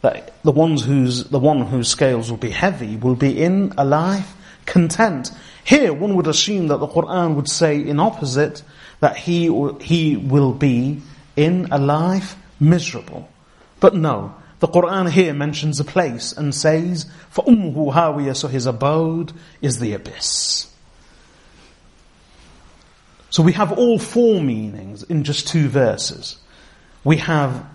[0.00, 3.84] that the ones whose, the one whose scales will be heavy will be in a
[3.84, 4.34] life
[4.66, 5.30] content.
[5.64, 8.62] Here, one would assume that the Quran would say in opposite
[9.00, 9.46] that he
[9.80, 11.00] he will be
[11.36, 13.28] in a life miserable.
[13.80, 18.66] But no, the Quran here mentions a place and says, "For ummuhu hawiya," so his
[18.66, 20.68] abode is the abyss.
[23.30, 26.36] So we have all four meanings in just two verses.
[27.04, 27.66] We have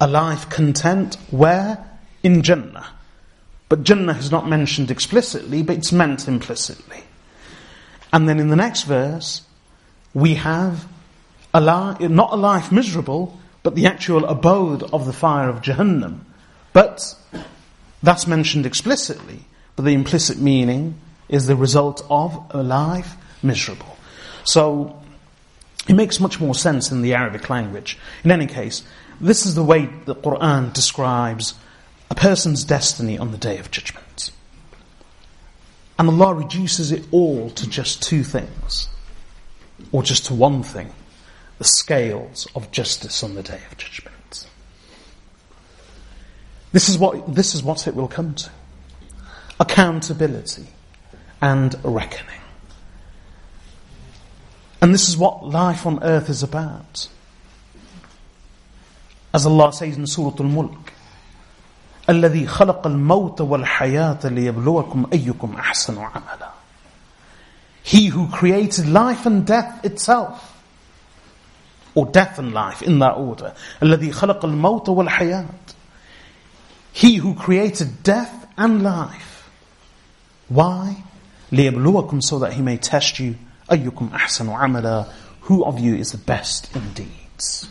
[0.00, 1.84] a life content where
[2.22, 2.86] in Jannah.
[3.68, 7.02] But Jannah is not mentioned explicitly, but it's meant implicitly.
[8.12, 9.42] And then in the next verse,
[10.14, 10.86] we have
[11.52, 16.20] a li- not a life miserable, but the actual abode of the fire of Jahannam.
[16.72, 17.14] But
[18.02, 19.40] that's mentioned explicitly,
[19.76, 20.98] but the implicit meaning
[21.28, 23.96] is the result of a life miserable.
[24.44, 24.97] So,
[25.88, 27.98] it makes much more sense in the Arabic language.
[28.22, 28.82] In any case,
[29.20, 31.54] this is the way the Quran describes
[32.10, 34.30] a person's destiny on the day of judgment.
[35.98, 38.88] And Allah reduces it all to just two things,
[39.90, 40.92] or just to one thing
[41.58, 44.46] the scales of justice on the day of judgment.
[46.70, 48.50] This is what, this is what it will come to
[49.58, 50.66] accountability
[51.40, 52.37] and reckoning.
[54.81, 57.07] And this is what life on earth is about.
[59.33, 60.93] As Allah says in Surah Al Mulk,
[62.09, 66.49] الذي خلق الموت والحياة ليبلوكم أيكم أحسن عملا
[67.83, 70.61] He who created life and death itself
[71.95, 75.45] or death and life in that order الذي خلق الموت والحياة
[76.91, 79.49] He who created death and life
[80.49, 81.03] Why?
[81.51, 83.35] ليبلوكم so that he may test you
[83.71, 85.05] أيكم أحسن عملا
[85.41, 87.67] Who of you is the best in deeds?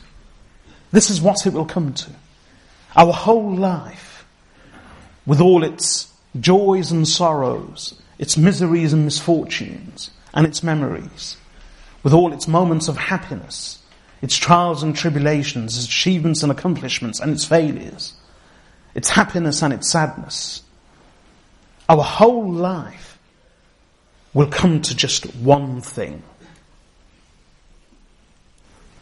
[0.90, 2.10] This is what it will come to.
[2.94, 4.26] Our whole life,
[5.24, 11.36] with all its joys and sorrows, its miseries and misfortunes, and its memories,
[12.02, 13.78] with all its moments of happiness,
[14.20, 18.14] its trials and tribulations, its achievements and accomplishments, and its failures,
[18.94, 20.62] its happiness and its sadness.
[21.88, 23.05] Our whole life
[24.36, 26.22] will come to just one thing.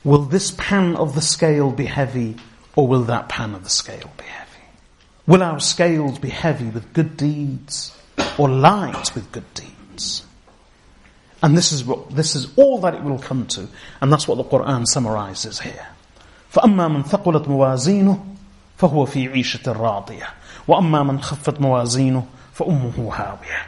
[0.03, 2.37] Will this pan of the scale be heavy
[2.74, 4.50] or will that pan of the scale be heavy?
[5.26, 7.96] Will our scales be heavy with good deeds
[8.38, 10.24] or light with good deeds?
[11.42, 13.68] And this is what, this is all that it will come to.
[14.00, 15.87] And that's what the Quran summarizes here.
[16.53, 18.24] فأما من ثقلت موازينه
[18.79, 20.29] فهو في عيشة راضية
[20.68, 23.66] وأما من خفت موازينه فأمه هاوية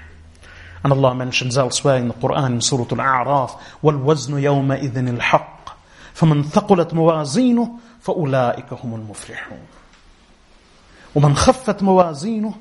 [0.84, 5.58] And Allah mentions elsewhere in the Quran in Surah Al-A'raf وَالْوَزْنُ يَوْمَئِذٍ الْحَقِّ
[6.18, 7.70] فمن ثقلت موازينه
[8.02, 9.66] فأولئك هم المفلحون
[11.16, 12.54] ومن خفت موازينه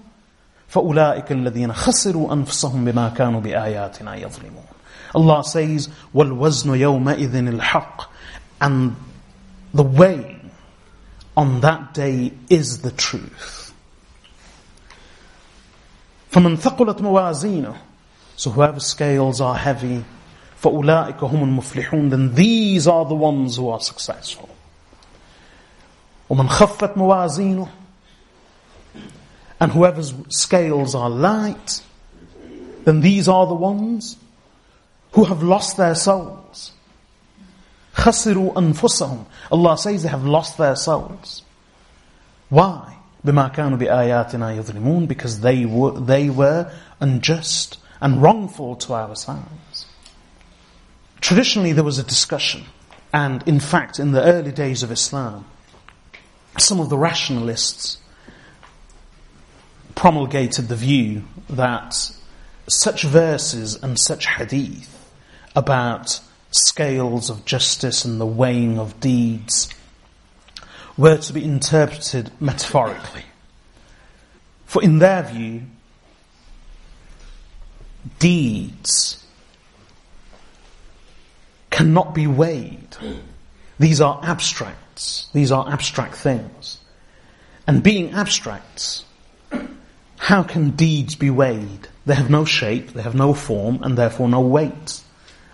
[0.69, 4.65] فأولئك الذين خسروا أنفسهم بما كانوا بآياتنا يظلمون
[5.15, 8.03] Allah says والوزن يومئذ الحق
[8.61, 8.97] and
[9.73, 10.51] the weighing
[11.37, 13.73] on that day is the truth.
[16.31, 17.75] فمن ثقلت موازينه
[18.36, 20.04] so whoever scales are heavy
[20.62, 24.50] فَأُولَٰئِكَ هُمُ الْمُفْلِحُونَ Then these are the ones who are successful.
[26.30, 27.70] وَمَنْ خَفَّتْ مَوَازِينُهُ
[29.60, 31.82] And whoever's scales are light,
[32.84, 34.18] then these are the ones
[35.14, 36.74] who have lost their souls.
[37.96, 41.42] خَسِرُوا أَنفُسَهُمْ Allah says they have lost their souls.
[42.50, 42.98] Why?
[43.26, 49.85] بِمَا كَانُوا بِآيَاتِنَا يَظْلِمُونَ Because they were, they were unjust and wrongful to our signs.
[51.21, 52.63] Traditionally, there was a discussion,
[53.13, 55.45] and in fact, in the early days of Islam,
[56.57, 57.99] some of the rationalists
[59.97, 62.13] promulgated the view that
[62.69, 65.11] such verses and such hadith
[65.57, 66.21] about
[66.53, 69.69] scales of justice and the weighing of deeds
[70.97, 73.25] were to be interpreted metaphorically.
[74.65, 75.63] For in their view,
[78.19, 79.25] deeds
[81.71, 82.97] cannot be weighed.
[83.79, 85.29] These are abstracts.
[85.33, 86.79] These are abstract things.
[87.67, 89.05] And being abstracts,
[90.17, 91.89] how can deeds be weighed?
[92.07, 95.01] They have no shape, they have no form, and therefore no weight,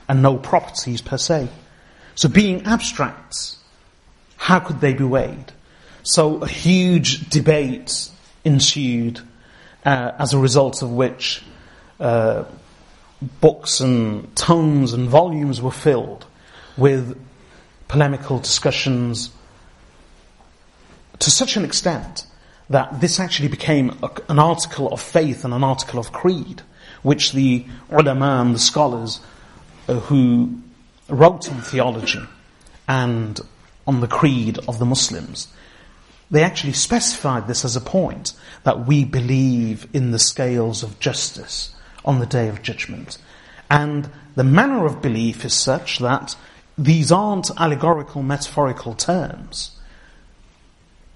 [0.09, 1.49] and no properties per se.
[2.15, 3.57] So being abstracts,
[4.37, 5.53] how could they be weighed?
[6.03, 8.11] So a huge debate
[8.45, 9.21] ensued,
[9.85, 11.43] uh, as a result of which
[12.03, 12.45] uh,
[13.41, 16.27] books and tomes and volumes were filled
[16.77, 17.17] with
[17.87, 19.31] polemical discussions
[21.21, 22.27] to such an extent
[22.71, 26.62] that this actually became a, an article of faith and an article of creed,
[27.03, 29.21] which the ulama and the scholars
[29.88, 30.61] uh, who
[31.09, 32.23] wrote on theology
[32.88, 33.41] and
[33.87, 35.47] on the creed of the Muslims,
[36.33, 38.33] they actually specified this as a point
[38.65, 41.73] that we believe in the scales of justice
[42.05, 43.19] on the day of judgment.
[43.71, 46.37] And the manner of belief is such that
[46.77, 49.79] these aren't allegorical, metaphorical terms,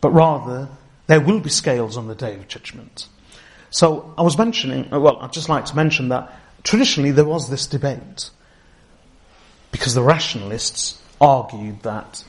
[0.01, 0.69] but rather
[1.07, 3.09] there will be scales on the day of judgment.
[3.71, 7.49] So I was mentioning, uh, well, I'd just like to mention that traditionally there was
[7.49, 8.31] this debate
[9.71, 12.25] because the rationalists argued that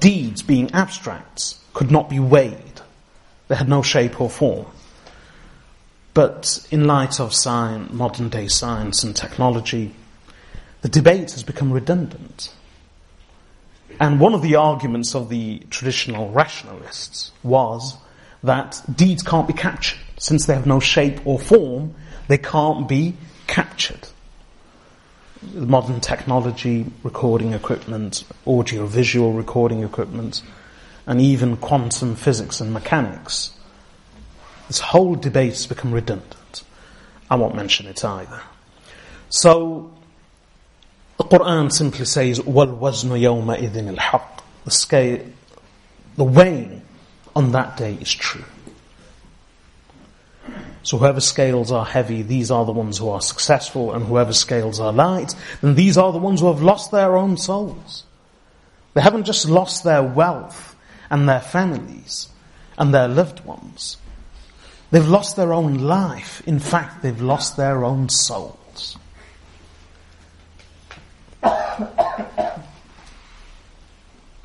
[0.00, 2.80] deeds being abstracts could not be weighed.
[3.48, 4.66] They had no shape or form.
[6.16, 9.94] But in light of science, modern day science and technology,
[10.80, 12.54] the debate has become redundant.
[14.00, 17.98] And one of the arguments of the traditional rationalists was
[18.42, 19.98] that deeds can't be captured.
[20.16, 21.94] Since they have no shape or form,
[22.28, 23.12] they can't be
[23.46, 24.08] captured.
[25.52, 30.42] Modern technology, recording equipment, audio visual recording equipment,
[31.06, 33.50] and even quantum physics and mechanics
[34.67, 36.63] this whole debate has become redundant.
[37.29, 38.41] I won't mention it either.
[39.29, 39.93] So,
[41.17, 45.25] the Quran simply says, وَالْوَزْنُ يَوْمَئِذٍ الْحَقِّ The scale,
[46.17, 46.81] the weighing
[47.35, 48.43] on that day is true.
[50.83, 54.79] So whoever scales are heavy, these are the ones who are successful, and whoever scales
[54.79, 58.03] are light, then these are the ones who have lost their own souls.
[58.93, 60.75] They haven't just lost their wealth
[61.09, 62.29] and their families
[62.77, 63.97] and their loved ones.
[64.90, 66.42] They've lost their own life.
[66.46, 68.96] In fact, they've lost their own souls.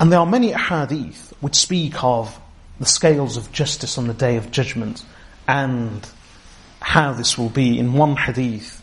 [0.00, 2.38] And there are many hadith which speak of
[2.80, 5.04] the scales of justice on the day of judgment
[5.46, 6.08] and
[6.80, 8.82] how this will be in one hadith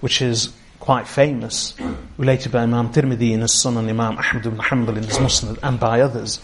[0.00, 1.76] which is quite famous
[2.16, 5.78] related by Imam Tirmidhi in his Sunan Imam Ahmad ibn Hanbal in his Musnad and
[5.78, 6.40] by others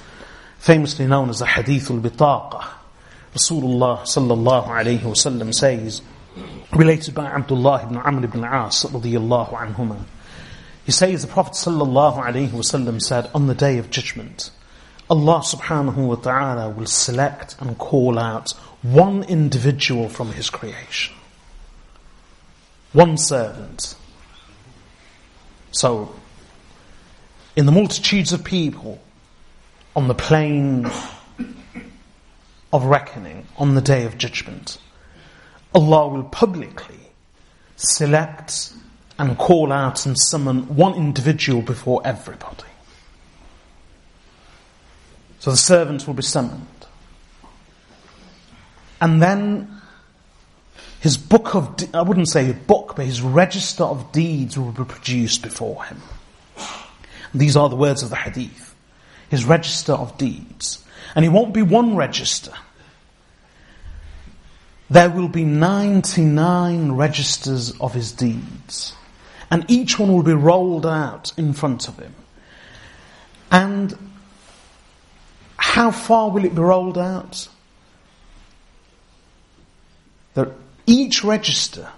[0.59, 2.67] famously known as the Hadith al-Bitaqa
[3.37, 6.03] Rasulullah sallallahu alayhi wasallam says
[6.73, 10.05] related by Abdullah ibn Amr ibn As radiyallahu anhumah
[10.87, 14.53] he says the Prophet ﷺ said, on the day of judgment,
[15.11, 21.13] Allah subhanahu wa ta'ala will select and call out one individual from His creation.
[22.93, 23.97] One servant.
[25.73, 26.15] So,
[27.57, 29.01] in the multitudes of people,
[29.97, 30.89] on the plain
[32.73, 34.79] of reckoning, on the day of judgment,
[35.75, 36.99] Allah will publicly
[37.77, 38.73] select
[39.19, 42.65] and call out and summon one individual before everybody.
[45.39, 46.67] So the servant will be summoned.
[49.01, 49.81] And then
[51.01, 54.85] his book of, I wouldn't say a book, but his register of deeds will be
[54.85, 56.01] produced before him.
[57.35, 58.75] These are the words of the hadith.
[59.29, 60.85] His register of deeds.
[61.15, 62.53] And it won't be one register.
[64.89, 68.95] There will be 99 registers of his deeds
[69.51, 72.15] and each one will be rolled out in front of him.
[73.51, 73.97] And
[75.57, 77.49] how far will it be rolled out?
[80.35, 80.53] That
[80.87, 81.89] each register,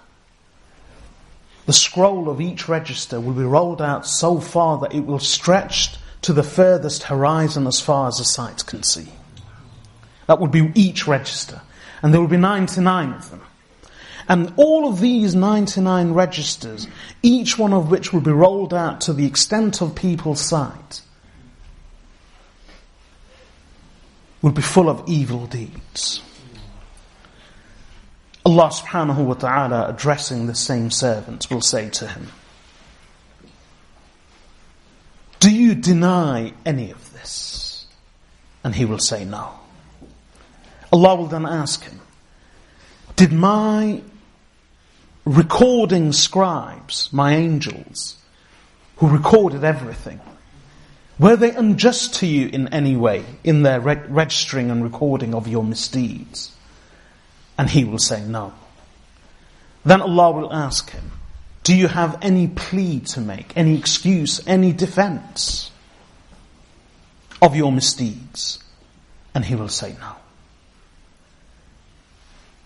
[1.65, 5.95] the scroll of each register will be rolled out so far that it will stretch
[6.21, 9.07] to the furthest horizon as far as the sight can see.
[10.27, 11.61] That would be each register.
[12.01, 13.41] And there would be 99 of them.
[14.27, 16.87] And all of these 99 registers,
[17.23, 21.01] each one of which will be rolled out to the extent of people's sight,
[24.41, 26.21] will be full of evil deeds.
[28.45, 32.27] Allah subhanahu wa ta'ala addressing the same servant will say to him,
[35.39, 37.85] Do you deny any of this?
[38.63, 39.51] And he will say no.
[40.91, 41.99] Allah will then ask him,
[43.15, 44.01] Did my
[45.25, 48.17] recording scribes, my angels,
[48.97, 50.19] who recorded everything,
[51.19, 55.63] were they unjust to you in any way in their registering and recording of your
[55.63, 56.51] misdeeds?
[57.57, 58.53] And he will say no.
[59.85, 61.08] Then Allah will ask him,
[61.69, 65.69] Do you have any plea to make, any excuse, any defense
[67.43, 68.57] of your misdeeds?
[69.35, 70.15] And he will say no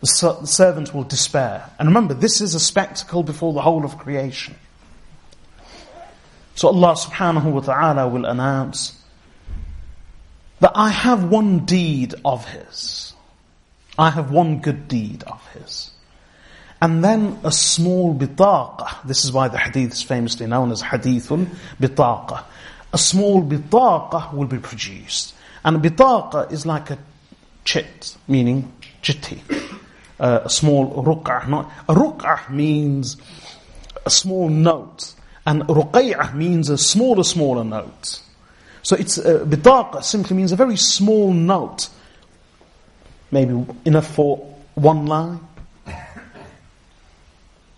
[0.04, 1.70] the servant will despair.
[1.80, 4.56] And remember, this is a spectacle before the whole of creation.
[6.56, 9.02] So Allah subhanahu wa ta'ala will announce
[10.60, 13.14] that I have one deed of His.
[13.98, 15.93] I have one good deed of His.
[16.84, 19.08] And then a small bitaqa.
[19.08, 21.48] This is why the hadith is famously known as hadithul
[21.80, 22.44] bitaqa.
[22.92, 25.34] A small bitaqa will be produced.
[25.64, 26.98] And bitaqa is like a
[27.64, 29.40] chit, meaning chitti
[30.20, 31.48] uh, a small ruq'ah.
[31.48, 33.16] Not, a means
[34.06, 35.14] a small note,
[35.46, 38.20] and ruqay'ah means a smaller, smaller note.
[38.82, 41.88] So it's uh, bidaqa simply means a very small note,
[43.32, 44.38] maybe enough for
[44.76, 45.40] one line.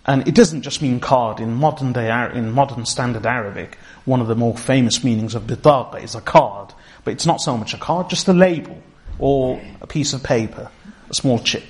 [0.05, 1.39] And it doesn't just mean card.
[1.39, 6.03] In modern day, in modern standard Arabic, one of the more famous meanings of bidaqa
[6.03, 6.73] is a card.
[7.03, 8.81] But it's not so much a card, just a label
[9.17, 10.69] or a piece of paper,
[11.09, 11.63] a small chip.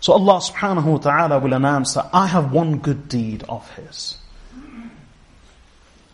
[0.00, 4.16] So Allah subhanahu wa ta'ala will announce that I have one good deed of His.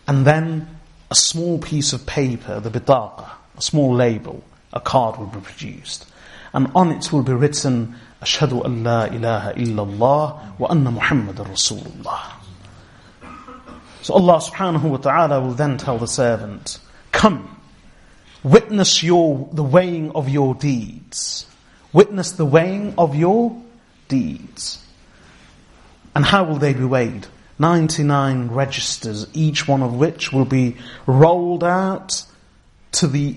[0.09, 0.79] And then
[1.11, 4.43] a small piece of paper, the bitaqa, a small label,
[4.73, 6.07] a card will be produced.
[6.53, 7.95] And on it will be written,
[8.25, 12.33] Ashhadu an la ilaha illallah wa anna Muhammadan Rasulullah.
[14.01, 16.79] So Allah subhanahu wa ta'ala will then tell the servant,
[17.13, 17.61] Come,
[18.43, 21.47] witness your, the weighing of your deeds.
[21.93, 23.63] Witness the weighing of your
[24.09, 24.83] deeds.
[26.15, 27.27] And how will they be weighed?
[27.59, 32.25] 99 registers, each one of which will be rolled out
[32.93, 33.37] to the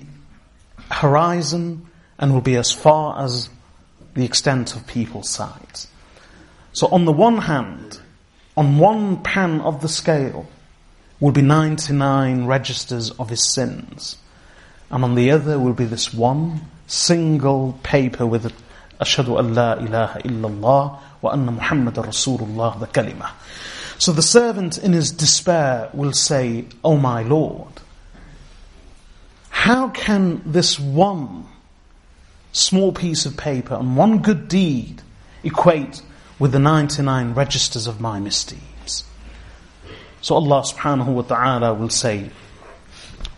[0.89, 3.49] horizon and will be as far as
[4.17, 5.85] the extent of people's sight.
[6.73, 7.99] So on the one hand,
[8.57, 10.47] on one pan of the scale
[11.19, 14.17] will be 99 registers of his sins.
[14.89, 18.53] And on the other will be this one single paper with a
[18.99, 23.29] Ashhadu an la ilaha illallah wa anna Muhammadan Rasulullah, the kalimah.
[23.99, 27.73] So the servant in his despair will say, Oh my Lord,
[29.49, 31.45] how can this one
[32.57, 35.01] small piece of paper and one good deed
[35.43, 36.01] equate
[36.39, 39.03] with the 99 registers of my misdeeds?
[40.21, 42.29] So Allah subhanahu wa ta'ala will say,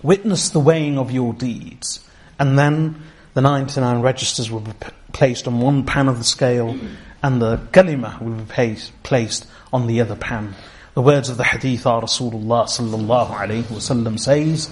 [0.01, 1.99] witness the weighing of your deeds,
[2.39, 3.03] and then
[3.33, 4.71] the 99 registers will be
[5.11, 6.77] placed on one pan of the scale,
[7.21, 10.55] and the kalima will be placed on the other pan.
[10.93, 14.69] The words of the hadith are Rasulullah sallallahu alayhi wasallam says,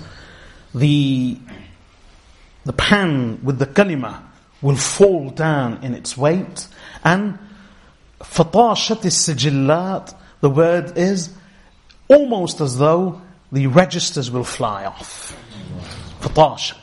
[0.74, 1.38] the,
[2.66, 4.24] the pan with the kalima
[4.62, 6.68] will fall down in its weight
[7.04, 7.38] and
[8.20, 11.30] fatashat sijillat the word is
[12.08, 15.36] almost as though the registers will fly off.
[16.22, 16.78] Fatasha.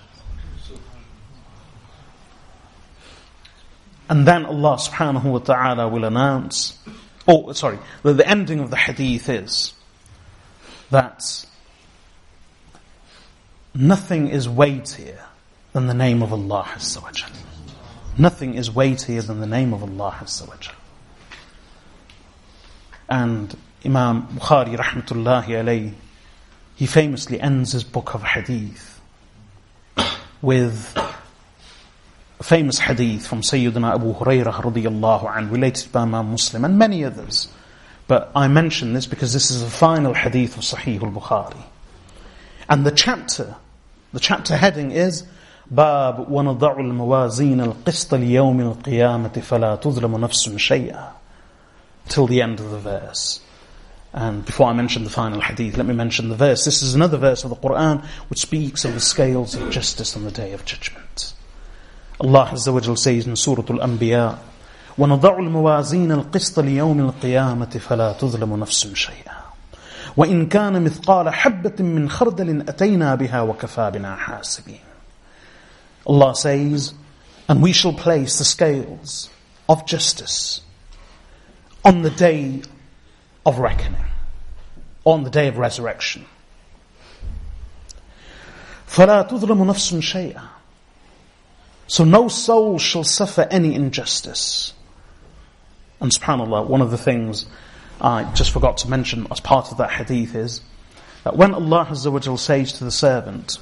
[4.09, 6.79] And then Allah subhanahu wa ta'ala will announce,
[7.27, 9.73] oh, sorry, the, the ending of the hadith is
[10.91, 11.47] that
[13.75, 15.25] nothing is weightier
[15.73, 17.11] than the name of Allah Azza wa
[18.17, 20.55] Nothing is weightier than the name of Allah wa
[23.09, 25.95] And Imam Bukhari rahmatullahi alayhi,
[26.77, 29.01] he famously ends his book of hadith
[30.41, 30.97] with
[32.39, 37.05] a famous hadith from Sayyidina Abu Hurairah radiyallahu anhu, related by Imam Muslim and many
[37.05, 37.49] others.
[38.07, 41.63] But I mention this because this is the final hadith of Sahih al-Bukhari.
[42.69, 43.57] And the chapter,
[44.13, 45.25] the chapter heading is
[45.71, 51.13] باب ونضع الموازين القسط ليوم القيامة فلا تظلم نفس شيئا
[52.09, 53.41] till the end of the verse.
[54.13, 56.65] And before I mention the final hadith, let me mention the verse.
[56.65, 60.25] This is another verse of the Quran which speaks of the scales of justice on
[60.25, 61.33] the day of judgment.
[62.21, 64.39] Allah Azza wa Jal says in Surah Al-Anbiya,
[64.99, 69.35] ونضع الموازين القسط ليوم القيامة فلا تظلم نفس شيئا
[70.17, 74.94] وإن كان مثقال حبة من خردل أتينا بها وكفى بنا حاسبين
[76.06, 76.94] Allah says,
[77.48, 79.30] and we shall place the scales
[79.68, 80.62] of justice
[81.84, 82.62] on the day
[83.46, 84.06] of reckoning,
[85.06, 86.26] on the day of resurrection.
[88.88, 90.48] فَلَا تُظْلَمُ نَفْسٌ شَيْئًا
[91.88, 94.74] So no soul shall suffer any injustice.
[96.02, 97.46] And subhanAllah, one of the things
[98.02, 100.62] I just forgot to mention as part of that hadith is
[101.24, 103.58] that when Allah Azza wa says to the servant,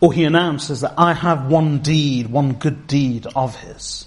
[0.00, 4.06] or he announces that I have one deed, one good deed of his.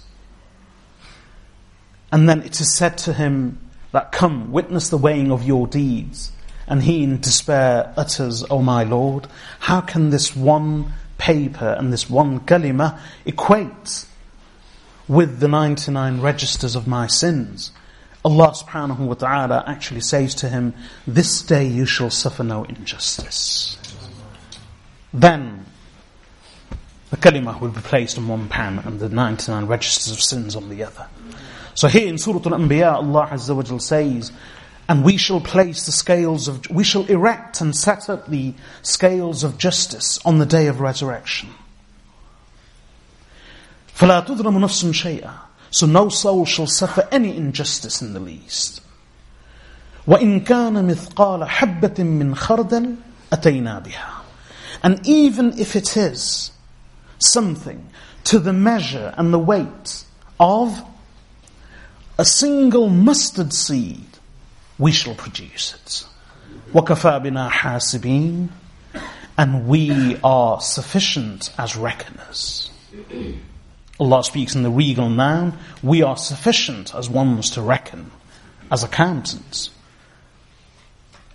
[2.10, 3.58] And then it is said to him
[3.92, 6.32] that come, witness the weighing of your deeds.
[6.66, 9.26] And he in despair utters, O my Lord,
[9.60, 14.06] how can this one paper and this one kalima equate
[15.08, 17.72] with the 99 registers of my sins?
[18.24, 20.74] Allah subhanahu wa ta'ala actually says to him,
[21.06, 23.76] this day you shall suffer no injustice.
[25.12, 25.66] Then
[27.11, 30.69] the kalimah will be placed on one pan and the 99 registers of sins on
[30.69, 31.07] the other.
[31.73, 34.31] So here in Surah Al-Anbiya, Allah Azza wa says,
[34.89, 39.43] and we shall place the scales of, we shall erect and set up the scales
[39.43, 41.49] of justice on the day of resurrection.
[43.95, 45.33] فَلَا تُظْلَمُ نَفْسٌ شَيْئًا
[45.71, 48.81] So no soul shall suffer any injustice in the least.
[50.07, 52.97] وَإِن كَانَ مِثْقَالَ حَبَّةٍ مِّنْ خَرْدَلٍ
[53.31, 54.21] أَتَيْنَا بِهَا
[54.83, 56.51] And even if it is
[57.21, 57.89] something
[58.25, 60.03] to the measure and the weight
[60.39, 60.81] of
[62.17, 64.05] a single mustard seed,
[64.77, 66.05] we shall produce it.
[66.73, 68.49] وَكَفَى بِنَا حَاسِبِينَ
[69.37, 72.71] And we are sufficient as reckoners.
[73.99, 78.11] Allah speaks in the regal noun, we are sufficient as ones to reckon,
[78.71, 79.71] as accountants.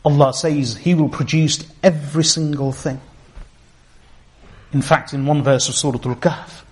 [0.05, 3.01] Allah says He will produce every single thing.
[4.73, 6.63] In fact, in one verse of Surah Al-Kahf,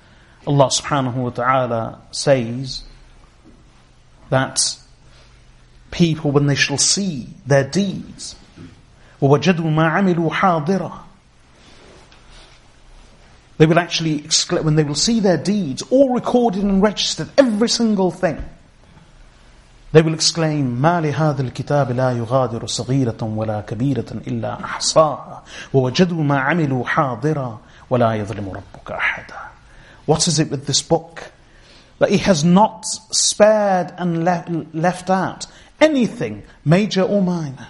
[0.47, 2.83] Allah subhanahu wa ta'ala says
[4.31, 4.77] that
[5.91, 8.37] people, when they shall see their deeds,
[9.21, 10.99] وَوَجَدُوا مَا عَمِلُوا حَاضِرًا
[13.59, 17.69] They will actually exclaim, when they will see their deeds, all recorded and registered, every
[17.69, 18.43] single thing,
[19.93, 25.43] they will exclaim, ما لهذا الكتاب لا يغادر صغيرة ولا كبيرة إلا أحصاها
[25.75, 27.61] ووجدوا ما عملوا حاضرا
[27.91, 29.49] وَلَا يَظْلِمُ رَبُّكَ أَحَدًا
[30.07, 31.33] What is it with this book?
[31.99, 35.47] That he has not spared and le- left out
[35.81, 37.69] anything, major or minor,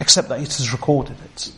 [0.00, 1.52] except that it has recorded it.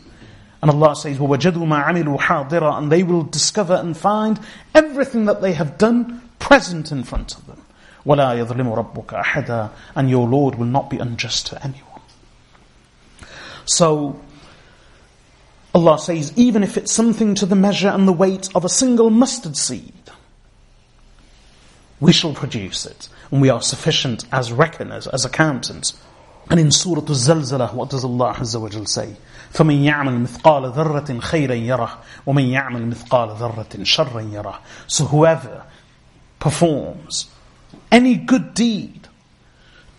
[0.61, 4.39] And Allah says, وَوَجَدُوا مَا عَمِلُوا حَاضِرًا And they will discover and find
[4.73, 7.61] everything that they have done present in front of them.
[8.05, 12.01] وَلَا يَظْلِمُ رَبُّكَ أَحَدًا And your Lord will not be unjust to anyone.
[13.65, 14.19] So,
[15.73, 19.09] Allah says, even if it's something to the measure and the weight of a single
[19.09, 19.93] mustard seed,
[21.99, 23.09] we shall produce it.
[23.31, 25.99] And we are sufficient as reckoners, as accountants.
[26.49, 29.15] And in Surah Al-Zalzalah, what does Allah Azza wa Jal say?
[29.53, 35.63] فمن يعمل مثقال ذرة خيرا يره ومن يعمل مثقال ذرة شرا يره So whoever
[36.39, 37.29] performs
[37.91, 39.07] any good deed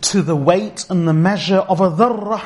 [0.01, 2.41] to the weight and the measure of a dharrah.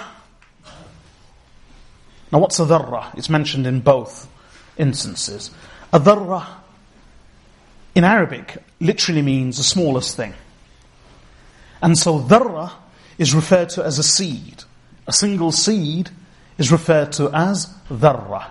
[2.32, 3.16] Now what's a dharrah?
[3.16, 4.28] It's mentioned in both
[4.76, 5.50] instances.
[5.92, 6.46] A dharrah
[7.94, 10.34] in Arabic literally means the smallest thing.
[11.80, 12.72] And so dharrah
[13.18, 14.64] is referred to as a seed.
[15.06, 16.10] A single seed
[16.58, 18.50] is referred to as dharra.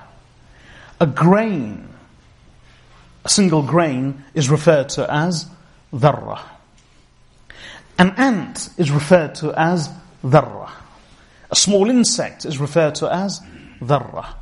[1.00, 1.88] A grain,
[3.24, 5.48] a single grain, is referred to as
[5.94, 6.40] dharra.
[8.00, 9.90] An ant is referred to as
[10.24, 10.72] dharra.
[11.52, 13.42] A small insect is referred to as
[13.82, 14.36] dharra.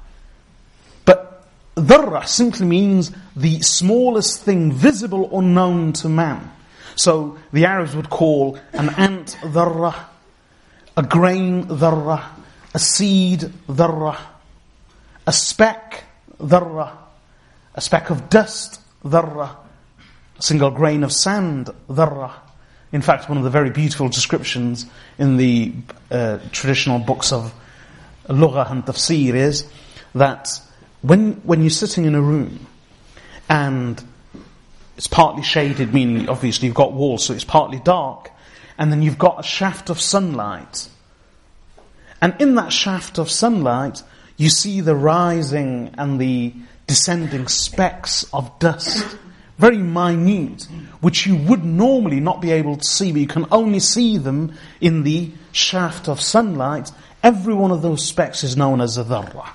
[1.06, 6.52] But dharra simply means the smallest thing visible or known to man.
[6.96, 9.94] So the Arabs would call an ant dharra,
[10.96, 12.24] a grain dharra,
[12.74, 14.18] a seed dharra,
[15.28, 16.04] a speck
[16.40, 16.92] dharra,
[17.74, 19.56] a speck of dust dharra,
[20.38, 22.32] a single grain of sand dharra.
[22.92, 24.86] In fact, one of the very beautiful descriptions
[25.18, 25.74] in the
[26.12, 27.54] uh, traditional books of
[28.28, 29.70] Lugha and Tafsir is
[30.14, 30.50] that
[31.02, 32.66] when, when you're sitting in a room
[33.50, 34.04] and
[34.98, 38.32] it's partly shaded, meaning obviously you've got walls, so it's partly dark,
[38.78, 40.90] and then you've got a shaft of sunlight
[42.26, 44.02] and in that shaft of sunlight,
[44.38, 46.54] you see the rising and the
[46.88, 49.18] descending specks of dust,
[49.60, 50.68] very minute,
[51.02, 54.54] which you would normally not be able to see, but you can only see them
[54.82, 56.92] in the shaft of sunlight.
[57.26, 59.50] Every one of those specks is known as a dharra.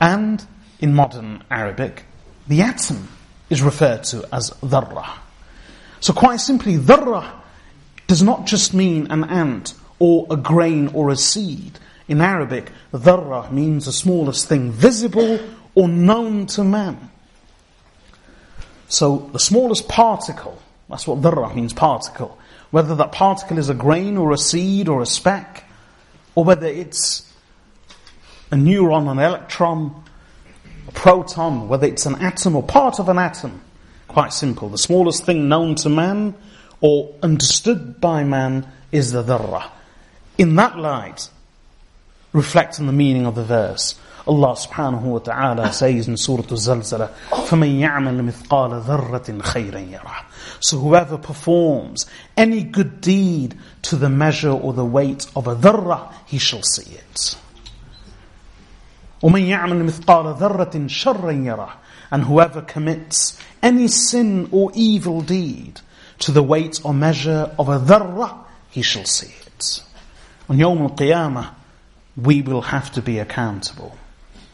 [0.00, 0.42] And
[0.80, 2.06] in modern Arabic,
[2.48, 3.08] the atom
[3.50, 5.06] is referred to as dharra.
[6.00, 7.30] So quite simply, dharra
[8.06, 11.78] does not just mean an ant or a grain or a seed.
[12.08, 15.38] In Arabic, dharra means the smallest thing visible
[15.74, 17.10] or known to man.
[18.88, 22.38] So the smallest particle, that's what dharra means, particle.
[22.70, 25.64] Whether that particle is a grain or a seed or a speck,
[26.36, 27.28] or whether it's
[28.52, 30.04] a neutron, an electron,
[30.86, 33.60] a proton, whether it's an atom or part of an atom.
[34.06, 34.68] Quite simple.
[34.68, 36.34] The smallest thing known to man
[36.80, 39.68] or understood by man is the dharra.
[40.38, 41.28] In that light,
[42.32, 43.98] reflect on the meaning of the verse.
[44.26, 50.25] Allah subhanahu wa ta'ala says in Surah Al-Zalzala, فَمَنْ يَعْمَلْ مِثْقَالَ ذَرَّةٍ خَيْرًا يَرَهُ
[50.59, 52.05] So whoever performs
[52.37, 56.93] any good deed to the measure or the weight of a dharra, he shall see
[56.93, 57.37] it.
[59.21, 61.71] وَمَنْ يَعْمَلْ مِثْقَالَ ذَرَّةٍ شَرًّا يَرَهُ
[62.09, 65.79] And whoever commits any sin or evil deed
[66.19, 68.37] to the weight or measure of a dharra,
[68.71, 69.83] he shall see it.
[70.49, 71.53] On Yawm al-Qiyamah,
[72.17, 73.97] we will have to be accountable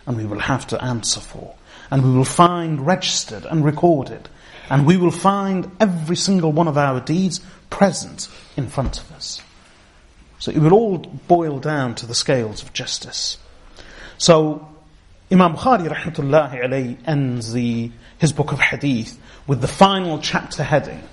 [0.05, 1.55] and we will have to answer for.
[1.91, 4.29] And we will find registered and recorded.
[4.69, 9.41] And we will find every single one of our deeds present in front of us.
[10.39, 13.37] So it will all boil down to the scales of justice.
[14.17, 14.67] So
[15.31, 21.03] Imam Bukhari rahmatullahi alayhi ends the, his book of hadith with the final chapter heading.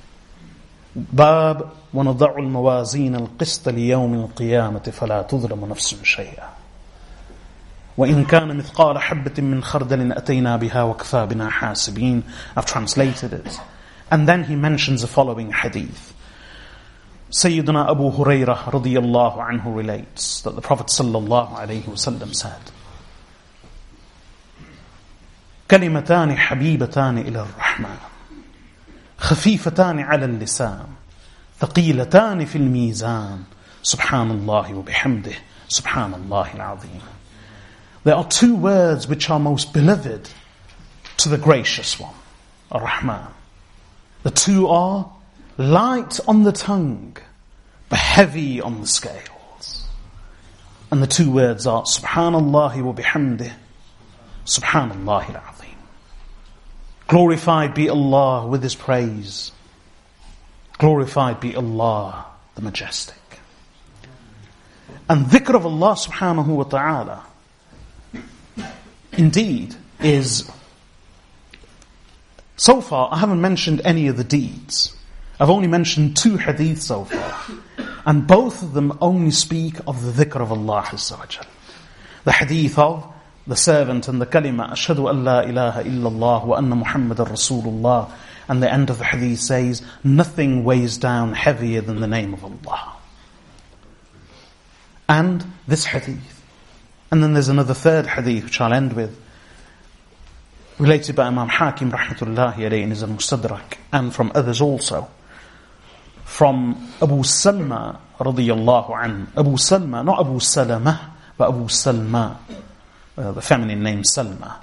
[0.97, 6.49] باب ونضع الموازين القسط ليوم القيامة فلا تظلم نفس شيئا
[8.00, 12.24] وإن كان مثقال حبة من خردل أتينا بها وكفى بنا حاسبين
[12.58, 13.60] I've translated it
[14.10, 16.14] and then he mentions the following hadith
[17.32, 22.64] Sayyidina Abu Hurairah radiyallahu anhu relates that the Prophet sallallahu alayhi wasallam said
[25.72, 27.98] كلمتان حبيبتان إلى الرحمن
[29.18, 30.86] خفيفتان على اللسان
[31.60, 33.44] ثقيلتان في الميزان
[33.84, 35.36] سبحان الله وبحمده
[35.68, 37.02] سبحان الله العظيم
[38.04, 40.30] There are two words which are most beloved
[41.18, 42.14] to the gracious one,
[42.72, 43.28] Ar-Rahman.
[44.24, 45.12] The two are
[45.58, 47.18] light on the tongue,
[47.90, 49.86] but heavy on the scales.
[50.92, 53.52] And the two words are Subhanallah wa bihamdih,
[54.46, 55.50] Subhanallah al
[57.10, 59.52] Glorified be Allah with His praise.
[60.78, 63.16] Glorified be Allah, the Majestic.
[65.10, 67.26] And dhikr of Allah subhanahu wa ta'ala
[69.14, 70.50] indeed is
[72.56, 74.96] so far I haven't mentioned any of the deeds.
[75.40, 77.58] I've only mentioned two hadiths so far.
[78.06, 81.46] And both of them only speak of the dhikr of Allah Azza
[82.24, 83.14] The hadith of
[83.48, 88.12] the servant and the kalima, Ashadu an la ilaha illallah wa anna Muhammadan Rasulullah.
[88.48, 92.44] And the end of the hadith says, nothing weighs down heavier than the name of
[92.44, 92.96] Allah.
[95.08, 96.39] And this hadith.
[97.12, 99.20] And then there's another third hadith which I'll end with.
[100.78, 105.10] Related by Imam Hakim rahmatullahi alayhi in his Mustadrak and from others also.
[106.24, 109.28] From Abu Salma radiyallahu an.
[109.36, 112.38] Abu Salma, not Abu Salama, but Abu Salma,
[113.18, 114.56] uh, the feminine name Salma.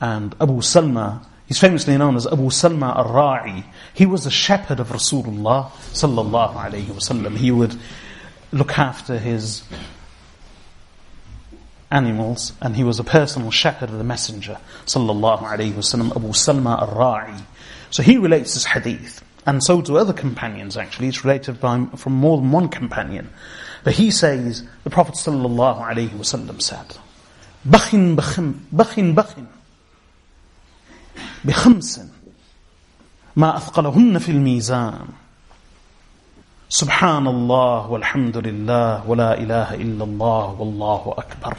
[0.00, 3.64] And Abu Salma He's famously known as Abu Salma al-Ra'i.
[3.92, 7.36] He was a shepherd of Rasulullah sallallahu alayhi wasallam.
[7.36, 7.74] He would
[8.52, 9.64] look after his
[11.91, 16.81] animals and he was a personal shepherd of the messenger sallallahu alayhi wasallam Abu Salma
[16.81, 17.41] al-Ra'i.
[17.91, 21.07] So he relates this hadith and so do other companions actually.
[21.07, 23.29] It's related by, from more than one companion.
[23.83, 26.97] But he says, the Prophet sallallahu alayhi wasallam said,
[27.67, 29.47] Bakhin, bakhin, bakhin, bakhin.
[31.45, 32.01] بخمس
[33.35, 35.07] ما أثقلهن في الميزان
[36.69, 41.57] سبحان الله والحمد لله ولا إله إلا الله والله أكبر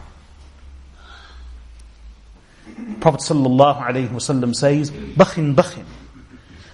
[2.99, 5.85] Prophet wasallam says, Bakhin bakhin.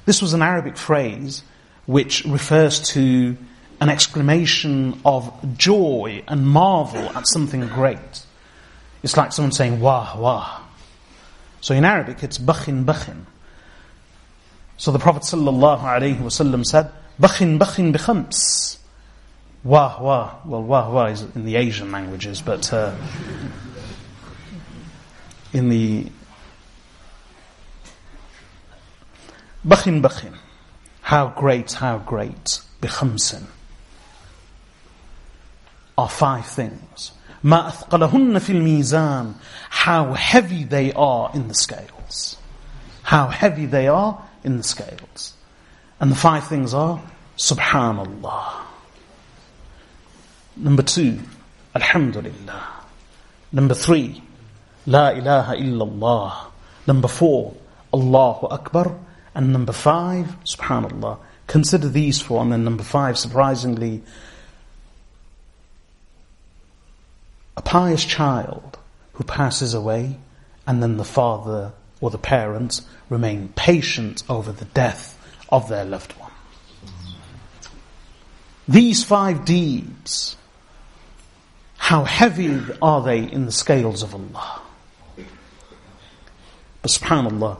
[0.06, 1.44] This was an Arabic phrase
[1.86, 3.38] which refers to
[3.80, 8.26] an exclamation of joy and marvel at something great.
[9.04, 10.62] It's like someone saying, Wah, wah.
[11.62, 13.26] So in Arabic, it's bakhin bakhin.
[14.78, 18.78] So the Prophet ﷺ said, bakhin bakhin bikhams.
[19.64, 20.36] Wah wah.
[20.46, 22.96] Well, wah wah is in the Asian languages, but uh,
[25.53, 26.07] in the
[29.67, 30.35] bakhin bakhin.
[31.03, 32.61] How great, how great.
[32.81, 33.45] Bikhamsin.
[35.99, 37.13] Are five things.
[37.45, 39.35] ما أثقلهن في الميزان
[39.71, 42.37] how heavy they are in the scales
[43.03, 45.35] how heavy they are in the scales
[45.99, 47.03] and the five things are
[47.37, 48.65] subhanallah
[50.57, 51.19] number two
[51.75, 52.63] alhamdulillah
[53.51, 54.23] number three
[54.88, 56.34] la ilaha illallah
[56.88, 57.54] number four
[57.94, 58.98] allahu akbar
[59.36, 64.02] and number five subhanallah consider these four and then number five surprisingly
[67.56, 68.80] a pious child
[69.14, 70.18] who passes away
[70.66, 75.18] and then the father or the parents remain patient over the death
[75.50, 76.32] of their loved one.
[78.68, 80.36] These five deeds,
[81.78, 84.62] how heavy are they in the scales of Allah?
[86.88, 87.58] SubhanAllah,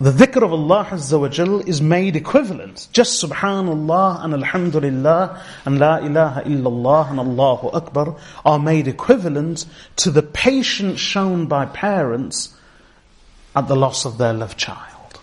[0.00, 2.88] the dhikr of Allah Azza wa Jal is made equivalent.
[2.90, 9.66] Just subhanallah and alhamdulillah and la ilaha illallah and Allahu Akbar are made equivalent
[9.96, 12.56] to the patience shown by parents
[13.54, 15.20] at the loss of their loved child.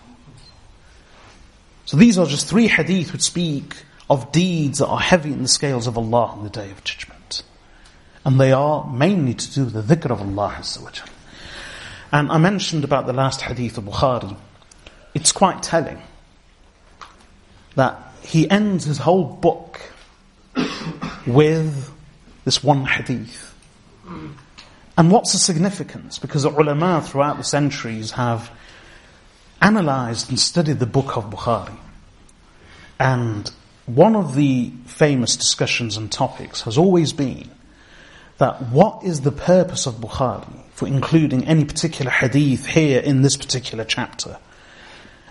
[1.84, 3.74] So these are just three hadith which speak
[4.08, 7.42] of deeds that are heavy in the scales of Allah on the day of judgment.
[8.24, 11.08] And they are mainly to do with the dhikr of Allah Azza wa Jal.
[12.10, 14.36] And I mentioned about the last hadith of Bukhari
[15.14, 16.00] it's quite telling
[17.74, 19.80] that he ends his whole book
[21.26, 21.92] with
[22.44, 23.54] this one hadith.
[24.96, 26.18] And what's the significance?
[26.18, 28.50] Because the ulama throughout the centuries have
[29.60, 31.76] analyzed and studied the book of Bukhari.
[32.98, 33.50] And
[33.86, 37.50] one of the famous discussions and topics has always been
[38.38, 43.36] that what is the purpose of Bukhari for including any particular hadith here in this
[43.36, 44.38] particular chapter?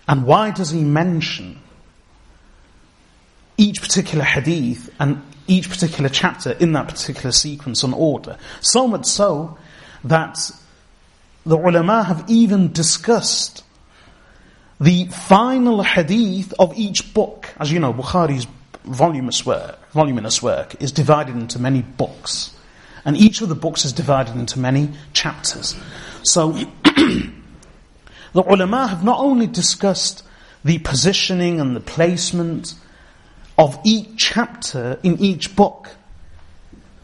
[0.07, 1.59] And why does he mention
[3.57, 8.37] each particular hadith and each particular chapter in that particular sequence and order?
[8.61, 9.57] So much so
[10.03, 10.51] that
[11.45, 13.63] the ulama have even discussed
[14.79, 17.49] the final hadith of each book.
[17.57, 18.47] As you know, Bukhari's
[18.83, 22.53] voluminous work, voluminous work is divided into many books.
[23.07, 25.75] And each of the books is divided into many chapters.
[26.21, 26.55] So
[28.37, 30.23] The ulama have not only discussed
[30.63, 32.75] the positioning and the placement
[33.57, 35.89] of each chapter in each book,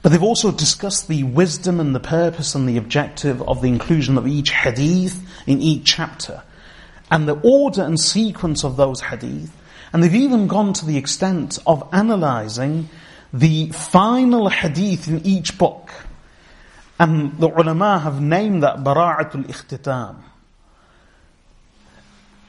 [0.04, 4.18] but they've also discussed the wisdom and the purpose and the objective of the inclusion
[4.18, 6.44] of each hadith in each chapter,
[7.10, 9.52] and the order and sequence of those hadith,
[9.92, 12.90] and they've even gone to the extent of analyzing
[13.34, 15.92] the final hadith in each book.
[17.00, 20.24] And the ulama have named that bara'atul ikhtitam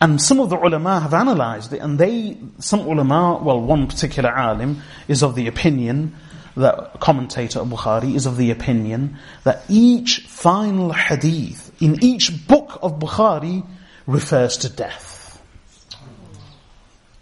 [0.04, 4.30] and some of the ulama have analysed it, and they, some ulama, well, one particular
[4.30, 6.14] alim is of the opinion
[6.58, 12.78] that commentator of Bukhari is of the opinion that each final hadith in each book
[12.82, 13.66] of Bukhari
[14.06, 15.42] refers to death.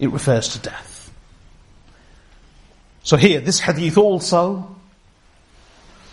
[0.00, 0.91] It refers to death.
[3.02, 4.76] So here, this hadith also,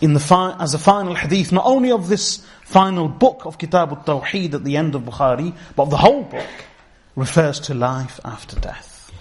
[0.02, 3.92] in the fi- as a final hadith, not only of this final book of Kitab
[3.92, 6.48] al-Tawheed at the end of Bukhari, but the whole book
[7.16, 9.12] refers to life after death.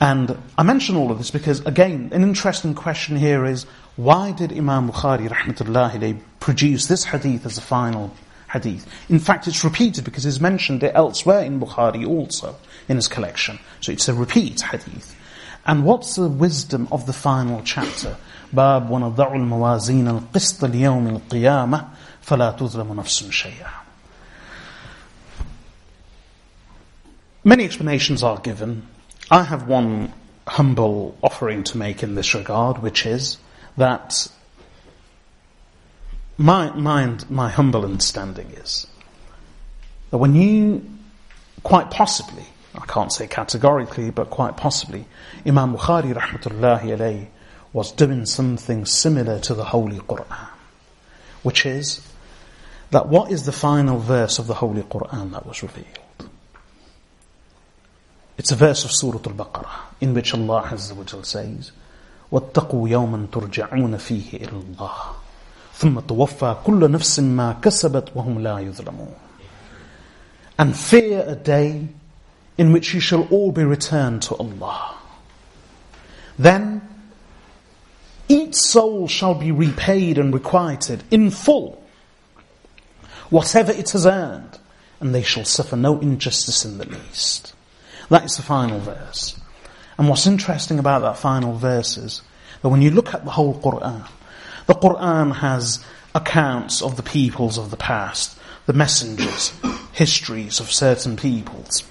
[0.00, 4.52] And I mention all of this because, again, an interesting question here is, why did
[4.52, 8.12] Imam Bukhari, rahmatullahi produce this hadith as a final
[8.52, 8.86] hadith?
[9.08, 12.56] In fact, it's repeated because he's mentioned elsewhere in Bukhari also,
[12.88, 13.60] in his collection.
[13.80, 15.16] So it's a repeat hadith.
[15.65, 18.17] And what's the wisdom of the final chapter?
[18.53, 21.87] باب ونضع الموازين القسط ليوم القيامة
[22.21, 23.69] فلا تظلم نفس شيئا.
[27.43, 28.87] Many explanations are given.
[29.31, 30.13] I have one
[30.47, 33.37] humble offering to make in this regard, which is
[33.77, 34.27] that
[36.37, 38.87] my, my, my humble understanding is
[40.11, 40.85] that when you,
[41.63, 45.05] quite possibly, I can't say categorically, but quite possibly,
[45.45, 47.27] Imam Bukhari rahmatullahi alayhi
[47.73, 50.49] was doing something similar to the Holy Quran,
[51.43, 52.01] which is
[52.91, 56.29] that what is the final verse of the Holy Quran that was revealed?
[58.37, 61.71] It's a verse of Surah Al-Baqarah in which Allah Azza wa Jal says,
[62.31, 64.93] واتقوا يوما ترجعون فيه إلى الله
[65.73, 69.13] ثم توفى كل نفس ما كسبت وهم لا يظلمون
[70.59, 71.87] And fear a day
[72.58, 74.96] in which you shall all be returned to Allah.
[76.38, 76.82] Then
[78.28, 81.82] each soul shall be repaid and requited in full
[83.32, 84.58] whatever it has earned,
[85.00, 87.54] and they shall suffer no injustice in the least.
[88.10, 89.40] That is the final verse.
[89.96, 92.20] And what's interesting about that final verse is
[92.60, 94.06] that when you look at the whole Quran,
[94.66, 95.84] the Quran has
[96.14, 99.52] accounts of the peoples of the past, the messengers,
[99.92, 101.82] histories of certain peoples.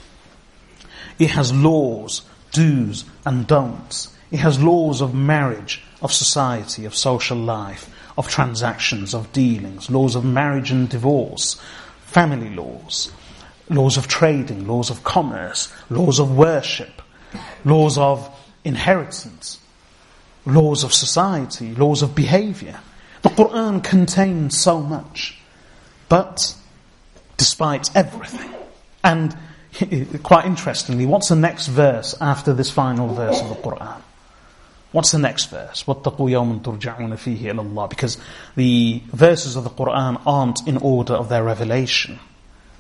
[1.22, 4.10] It has laws, do's and don'ts.
[4.32, 10.16] It has laws of marriage, of society, of social life, of transactions, of dealings, laws
[10.16, 11.62] of marriage and divorce,
[12.08, 13.12] family laws
[13.70, 17.02] laws of trading, laws of commerce, laws of worship,
[17.64, 18.30] laws of
[18.66, 19.60] inheritance,
[20.46, 22.80] laws of society, laws of behavior.
[23.22, 25.40] The Quran contains so much,
[26.10, 26.56] but
[27.38, 28.54] despite everything.
[29.04, 29.38] And
[30.23, 34.01] quite interestingly, what's the next verse after this final verse of the Quran?
[34.93, 35.85] What's the next verse?
[35.85, 38.19] وَاتَّقُوا يَوْمًا تُرْجَعُونَ فِيهِ إِلَى اللَّهِ Because
[38.55, 42.19] the verses of the Quran aren't in order of their revelation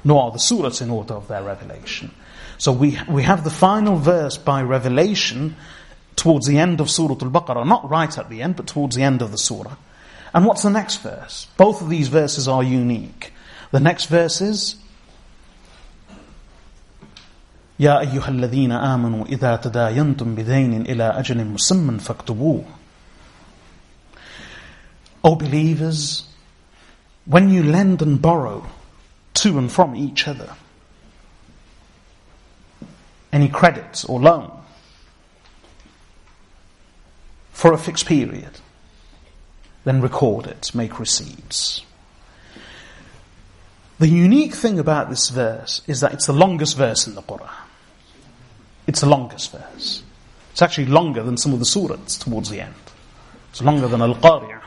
[0.07, 2.13] nor are the surahs in order of their revelation.
[2.59, 5.57] So we, we have the final verse by revelation
[6.15, 9.21] towards the end of Surah Al-Baqarah, not right at the end, but towards the end
[9.21, 9.75] of the surah.
[10.33, 11.49] And what's the next verse?
[11.57, 13.33] Both of these verses are unique.
[13.73, 14.77] The next verse is,
[17.81, 22.65] يا أيها الذين آمنوا إذا تداينتم بدين إلى أجل مسمى فاكتبوه
[25.25, 26.23] O believers,
[27.25, 28.65] when you lend and borrow
[29.37, 30.55] to and from each other.
[33.33, 34.51] Any credits or loan
[37.53, 38.61] for a fixed period,
[39.85, 41.83] then record it, make receipts.
[43.99, 47.51] The unique thing about this verse is that it's the longest verse in the Quran.
[48.92, 50.04] It's the longest verse.
[50.52, 52.76] It's actually longer than some of the surahs towards the end.
[53.52, 54.62] It's longer than Al-Qari'ah.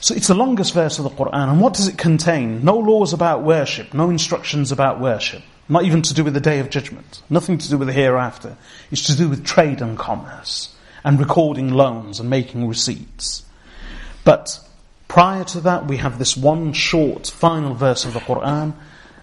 [0.00, 1.48] So it's the longest verse of the Quran.
[1.48, 2.64] And what does it contain?
[2.64, 6.58] No laws about worship, no instructions about worship, not even to do with the day
[6.58, 8.56] of judgment, nothing to do with the hereafter.
[8.90, 10.74] It's to do with trade and commerce,
[11.04, 13.44] and recording loans and making receipts.
[14.24, 14.58] But
[15.06, 18.74] prior to that, we have this one short final verse of the Quran,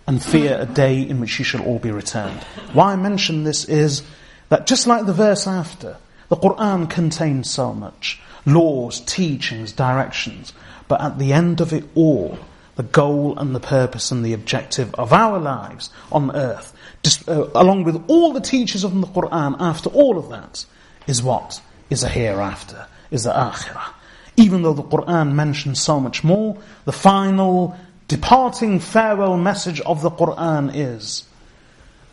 [0.08, 2.41] and fear a day in which you shall all be returned.
[2.74, 4.04] Why I mention this is
[4.49, 5.97] that just like the verse after,
[6.30, 10.54] the Quran contains so much laws, teachings, directions.
[10.88, 12.38] But at the end of it all,
[12.76, 16.74] the goal and the purpose and the objective of our lives on earth,
[17.04, 20.66] just, uh, along with all the teachers of the Quran after all of that,
[21.08, 21.62] is what?
[21.89, 23.93] Is a hereafter, is the akhirah.
[24.38, 27.78] Even though the Quran mentions so much more, the final
[28.12, 31.24] departing farewell message of the Quran is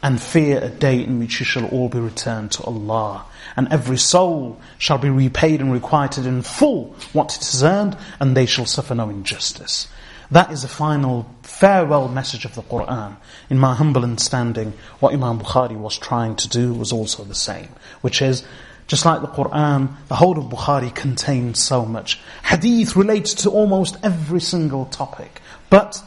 [0.01, 3.25] and fear a day in which you shall all be returned to Allah.
[3.57, 8.37] And every soul shall be repaid and requited in full what it has earned, and
[8.37, 9.89] they shall suffer no injustice.
[10.31, 13.17] That is the final farewell message of the Quran.
[13.51, 17.71] In my humble understanding, what Imam Bukhari was trying to do was also the same,
[18.03, 18.45] which is
[18.89, 22.19] Just like the Quran, the whole of Bukhari contains so much.
[22.43, 25.43] Hadith relates to almost every single topic.
[25.71, 26.03] But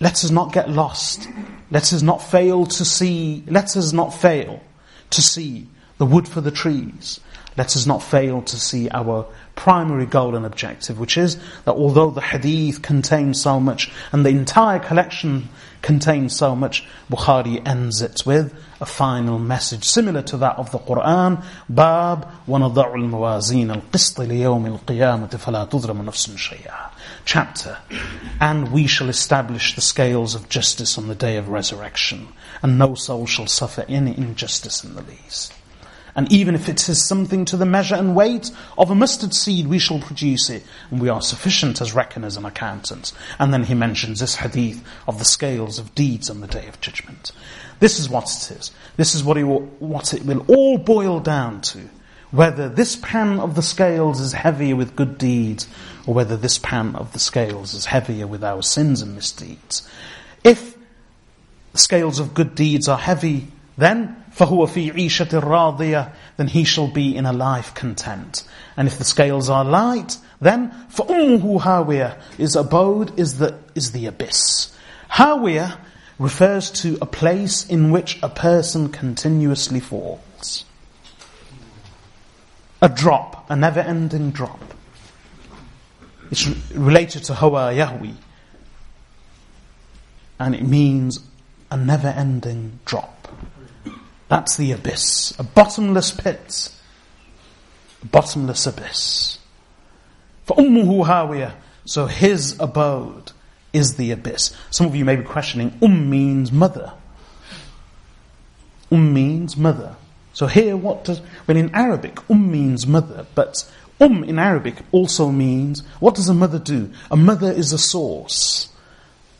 [0.00, 1.28] let us not get lost.
[1.70, 4.62] Let us not fail to see, let us not fail
[5.10, 5.66] to see
[5.98, 7.20] the wood for the trees.
[7.56, 12.10] Let us not fail to see our primary goal and objective, which is that although
[12.10, 15.48] the hadith contains so much and the entire collection
[15.85, 20.79] contains so much, Bukhari ends it with a final message similar to that of the
[20.79, 21.43] Quran.
[21.69, 26.91] Bab وَنَضَعُ الْمَوَازِينَ الْقِسْطِ لِيَوْمِ الْقِيَامَةِ فَلَا تُظْلَمُ نَفْسٌ شَيْئًا
[27.25, 27.77] Chapter.
[28.39, 32.29] And we shall establish the scales of justice on the day of resurrection,
[32.61, 35.53] and no soul shall suffer any injustice in the least.
[36.16, 39.66] And even if it is something to the measure and weight of a mustard seed,
[39.66, 40.64] we shall produce it.
[40.90, 43.12] And we are sufficient as reckoners and accountants.
[43.38, 46.80] And then he mentions this hadith of the scales of deeds on the day of
[46.80, 47.32] judgment.
[47.80, 48.72] This is what it is.
[48.96, 51.80] This is what it, will, what it will all boil down to.
[52.30, 55.68] Whether this pan of the scales is heavier with good deeds,
[56.06, 59.88] or whether this pan of the scales is heavier with our sins and misdeeds.
[60.42, 60.76] If
[61.72, 66.88] the scales of good deeds are heavy, then فَهُوَ فِي عِيشَةٍ رَاضِيَةٍ Then he shall
[66.88, 68.44] be in a life content.
[68.76, 74.04] And if the scales are light, then فَأُمُّهُ هَاوِيَةٍ His abode is the, is the
[74.04, 74.76] abyss.
[75.10, 75.78] Hawiyah
[76.18, 80.66] refers to a place in which a person continuously falls.
[82.82, 84.60] A drop, a never ending drop.
[86.30, 88.14] It's related to Hawa yahwi,
[90.38, 91.20] and it means
[91.70, 93.15] a never ending drop.
[94.28, 95.34] That's the abyss.
[95.38, 96.72] A bottomless pit.
[98.02, 99.38] A bottomless abyss.
[100.44, 101.52] For ummuhu hawiyah.
[101.84, 103.32] So his abode
[103.72, 104.56] is the abyss.
[104.70, 106.92] Some of you may be questioning, um means mother.
[108.90, 109.96] Um means mother.
[110.32, 113.70] So here what does, well in Arabic, um means mother, but
[114.00, 116.92] um in Arabic also means, what does a mother do?
[117.10, 118.68] A mother is a source.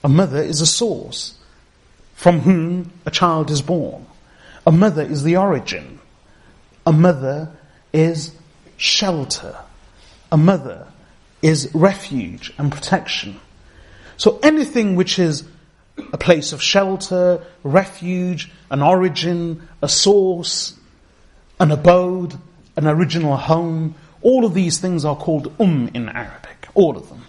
[0.05, 1.35] A mother is a source
[2.15, 4.07] from whom a child is born.
[4.67, 6.01] A mother is the origin.
[6.85, 7.51] A mother
[7.93, 8.33] is
[8.77, 9.57] shelter.
[10.33, 10.89] A mother
[11.41, 13.41] is refuge and protection.
[14.17, 15.45] So anything which is
[16.13, 20.79] a place of shelter, refuge, an origin, a source,
[21.61, 22.35] an abode,
[22.77, 26.69] an original home, all of these things are called um in Arabic.
[26.75, 27.23] All of them.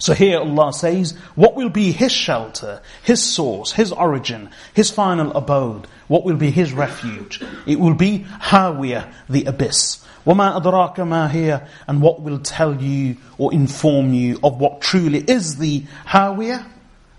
[0.00, 5.32] So here Allah says, what will be His shelter, His source, His origin, His final
[5.36, 5.86] abode?
[6.08, 7.42] What will be His refuge?
[7.66, 10.04] It will be Hawiyah, the abyss.
[10.26, 15.20] وَمَا أَدْرَاكَ مَا هِيَ And what will tell you or inform you of what truly
[15.20, 16.66] is the Hawiyah?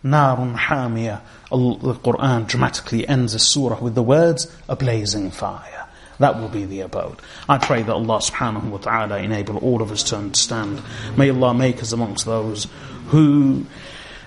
[0.03, 5.80] نَارٌ حَامِيَةٌ The Quran dramatically ends the surah with the words, a blazing fire.
[6.18, 7.16] That will be the abode.
[7.48, 10.82] I pray that Allah subhanahu wa ta'ala enable all of us to understand.
[11.16, 12.66] May Allah make us amongst those
[13.08, 13.66] who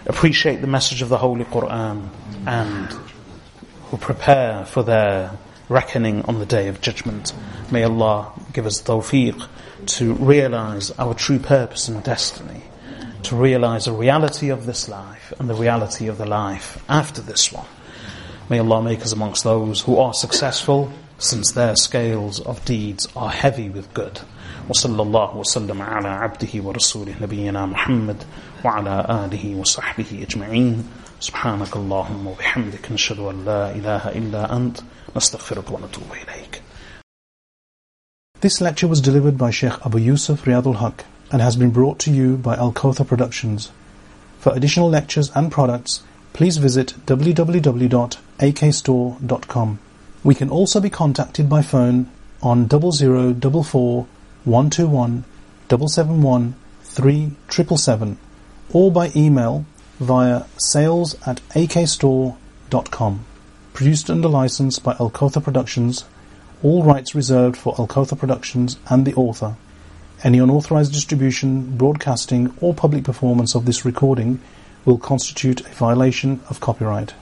[0.06, 2.10] appreciate the message of the Holy Quran
[2.46, 2.92] and
[3.90, 5.38] who prepare for their
[5.70, 7.34] reckoning on the day of judgment.
[7.72, 9.48] May Allah give us tawfiq
[9.86, 12.64] to realize our true purpose and destiny,
[13.24, 17.52] to realize the reality of this life and the reality of the life after this
[17.52, 17.66] one.
[18.50, 20.92] May Allah make us amongst those who are successful
[21.26, 24.20] since their scales of deeds are heavy with good.
[24.70, 28.24] وصلى الله وسلم على عبده ورسوله نبينا محمد
[28.66, 30.84] وعلى آله وصحبه أجمعين
[31.20, 34.78] سبحانك اللهم وبحمدك نشهد أن لا إله إلا أنت
[35.16, 36.62] نستغفرك ونتوب إليك
[38.42, 42.12] This lecture was delivered by Sheikh Abu Yusuf Riyadul Haq and has been brought to
[42.12, 43.72] you by Al-Kauthar Productions.
[44.40, 46.04] For additional lectures and products,
[46.34, 49.80] please visit www.akstore.com.
[50.26, 52.10] We can also be contacted by phone
[52.42, 54.08] on 0044
[54.44, 55.24] 121
[55.70, 58.18] 771 3777
[58.74, 59.66] or by email
[60.00, 63.26] via sales at akstore.com.
[63.74, 66.06] Produced under license by Al-Kauthar Productions.
[66.64, 69.56] All rights reserved for Al-Kauthar Productions and the author.
[70.24, 74.40] Any unauthorized distribution, broadcasting, or public performance of this recording
[74.86, 77.14] will constitute a violation of copyright.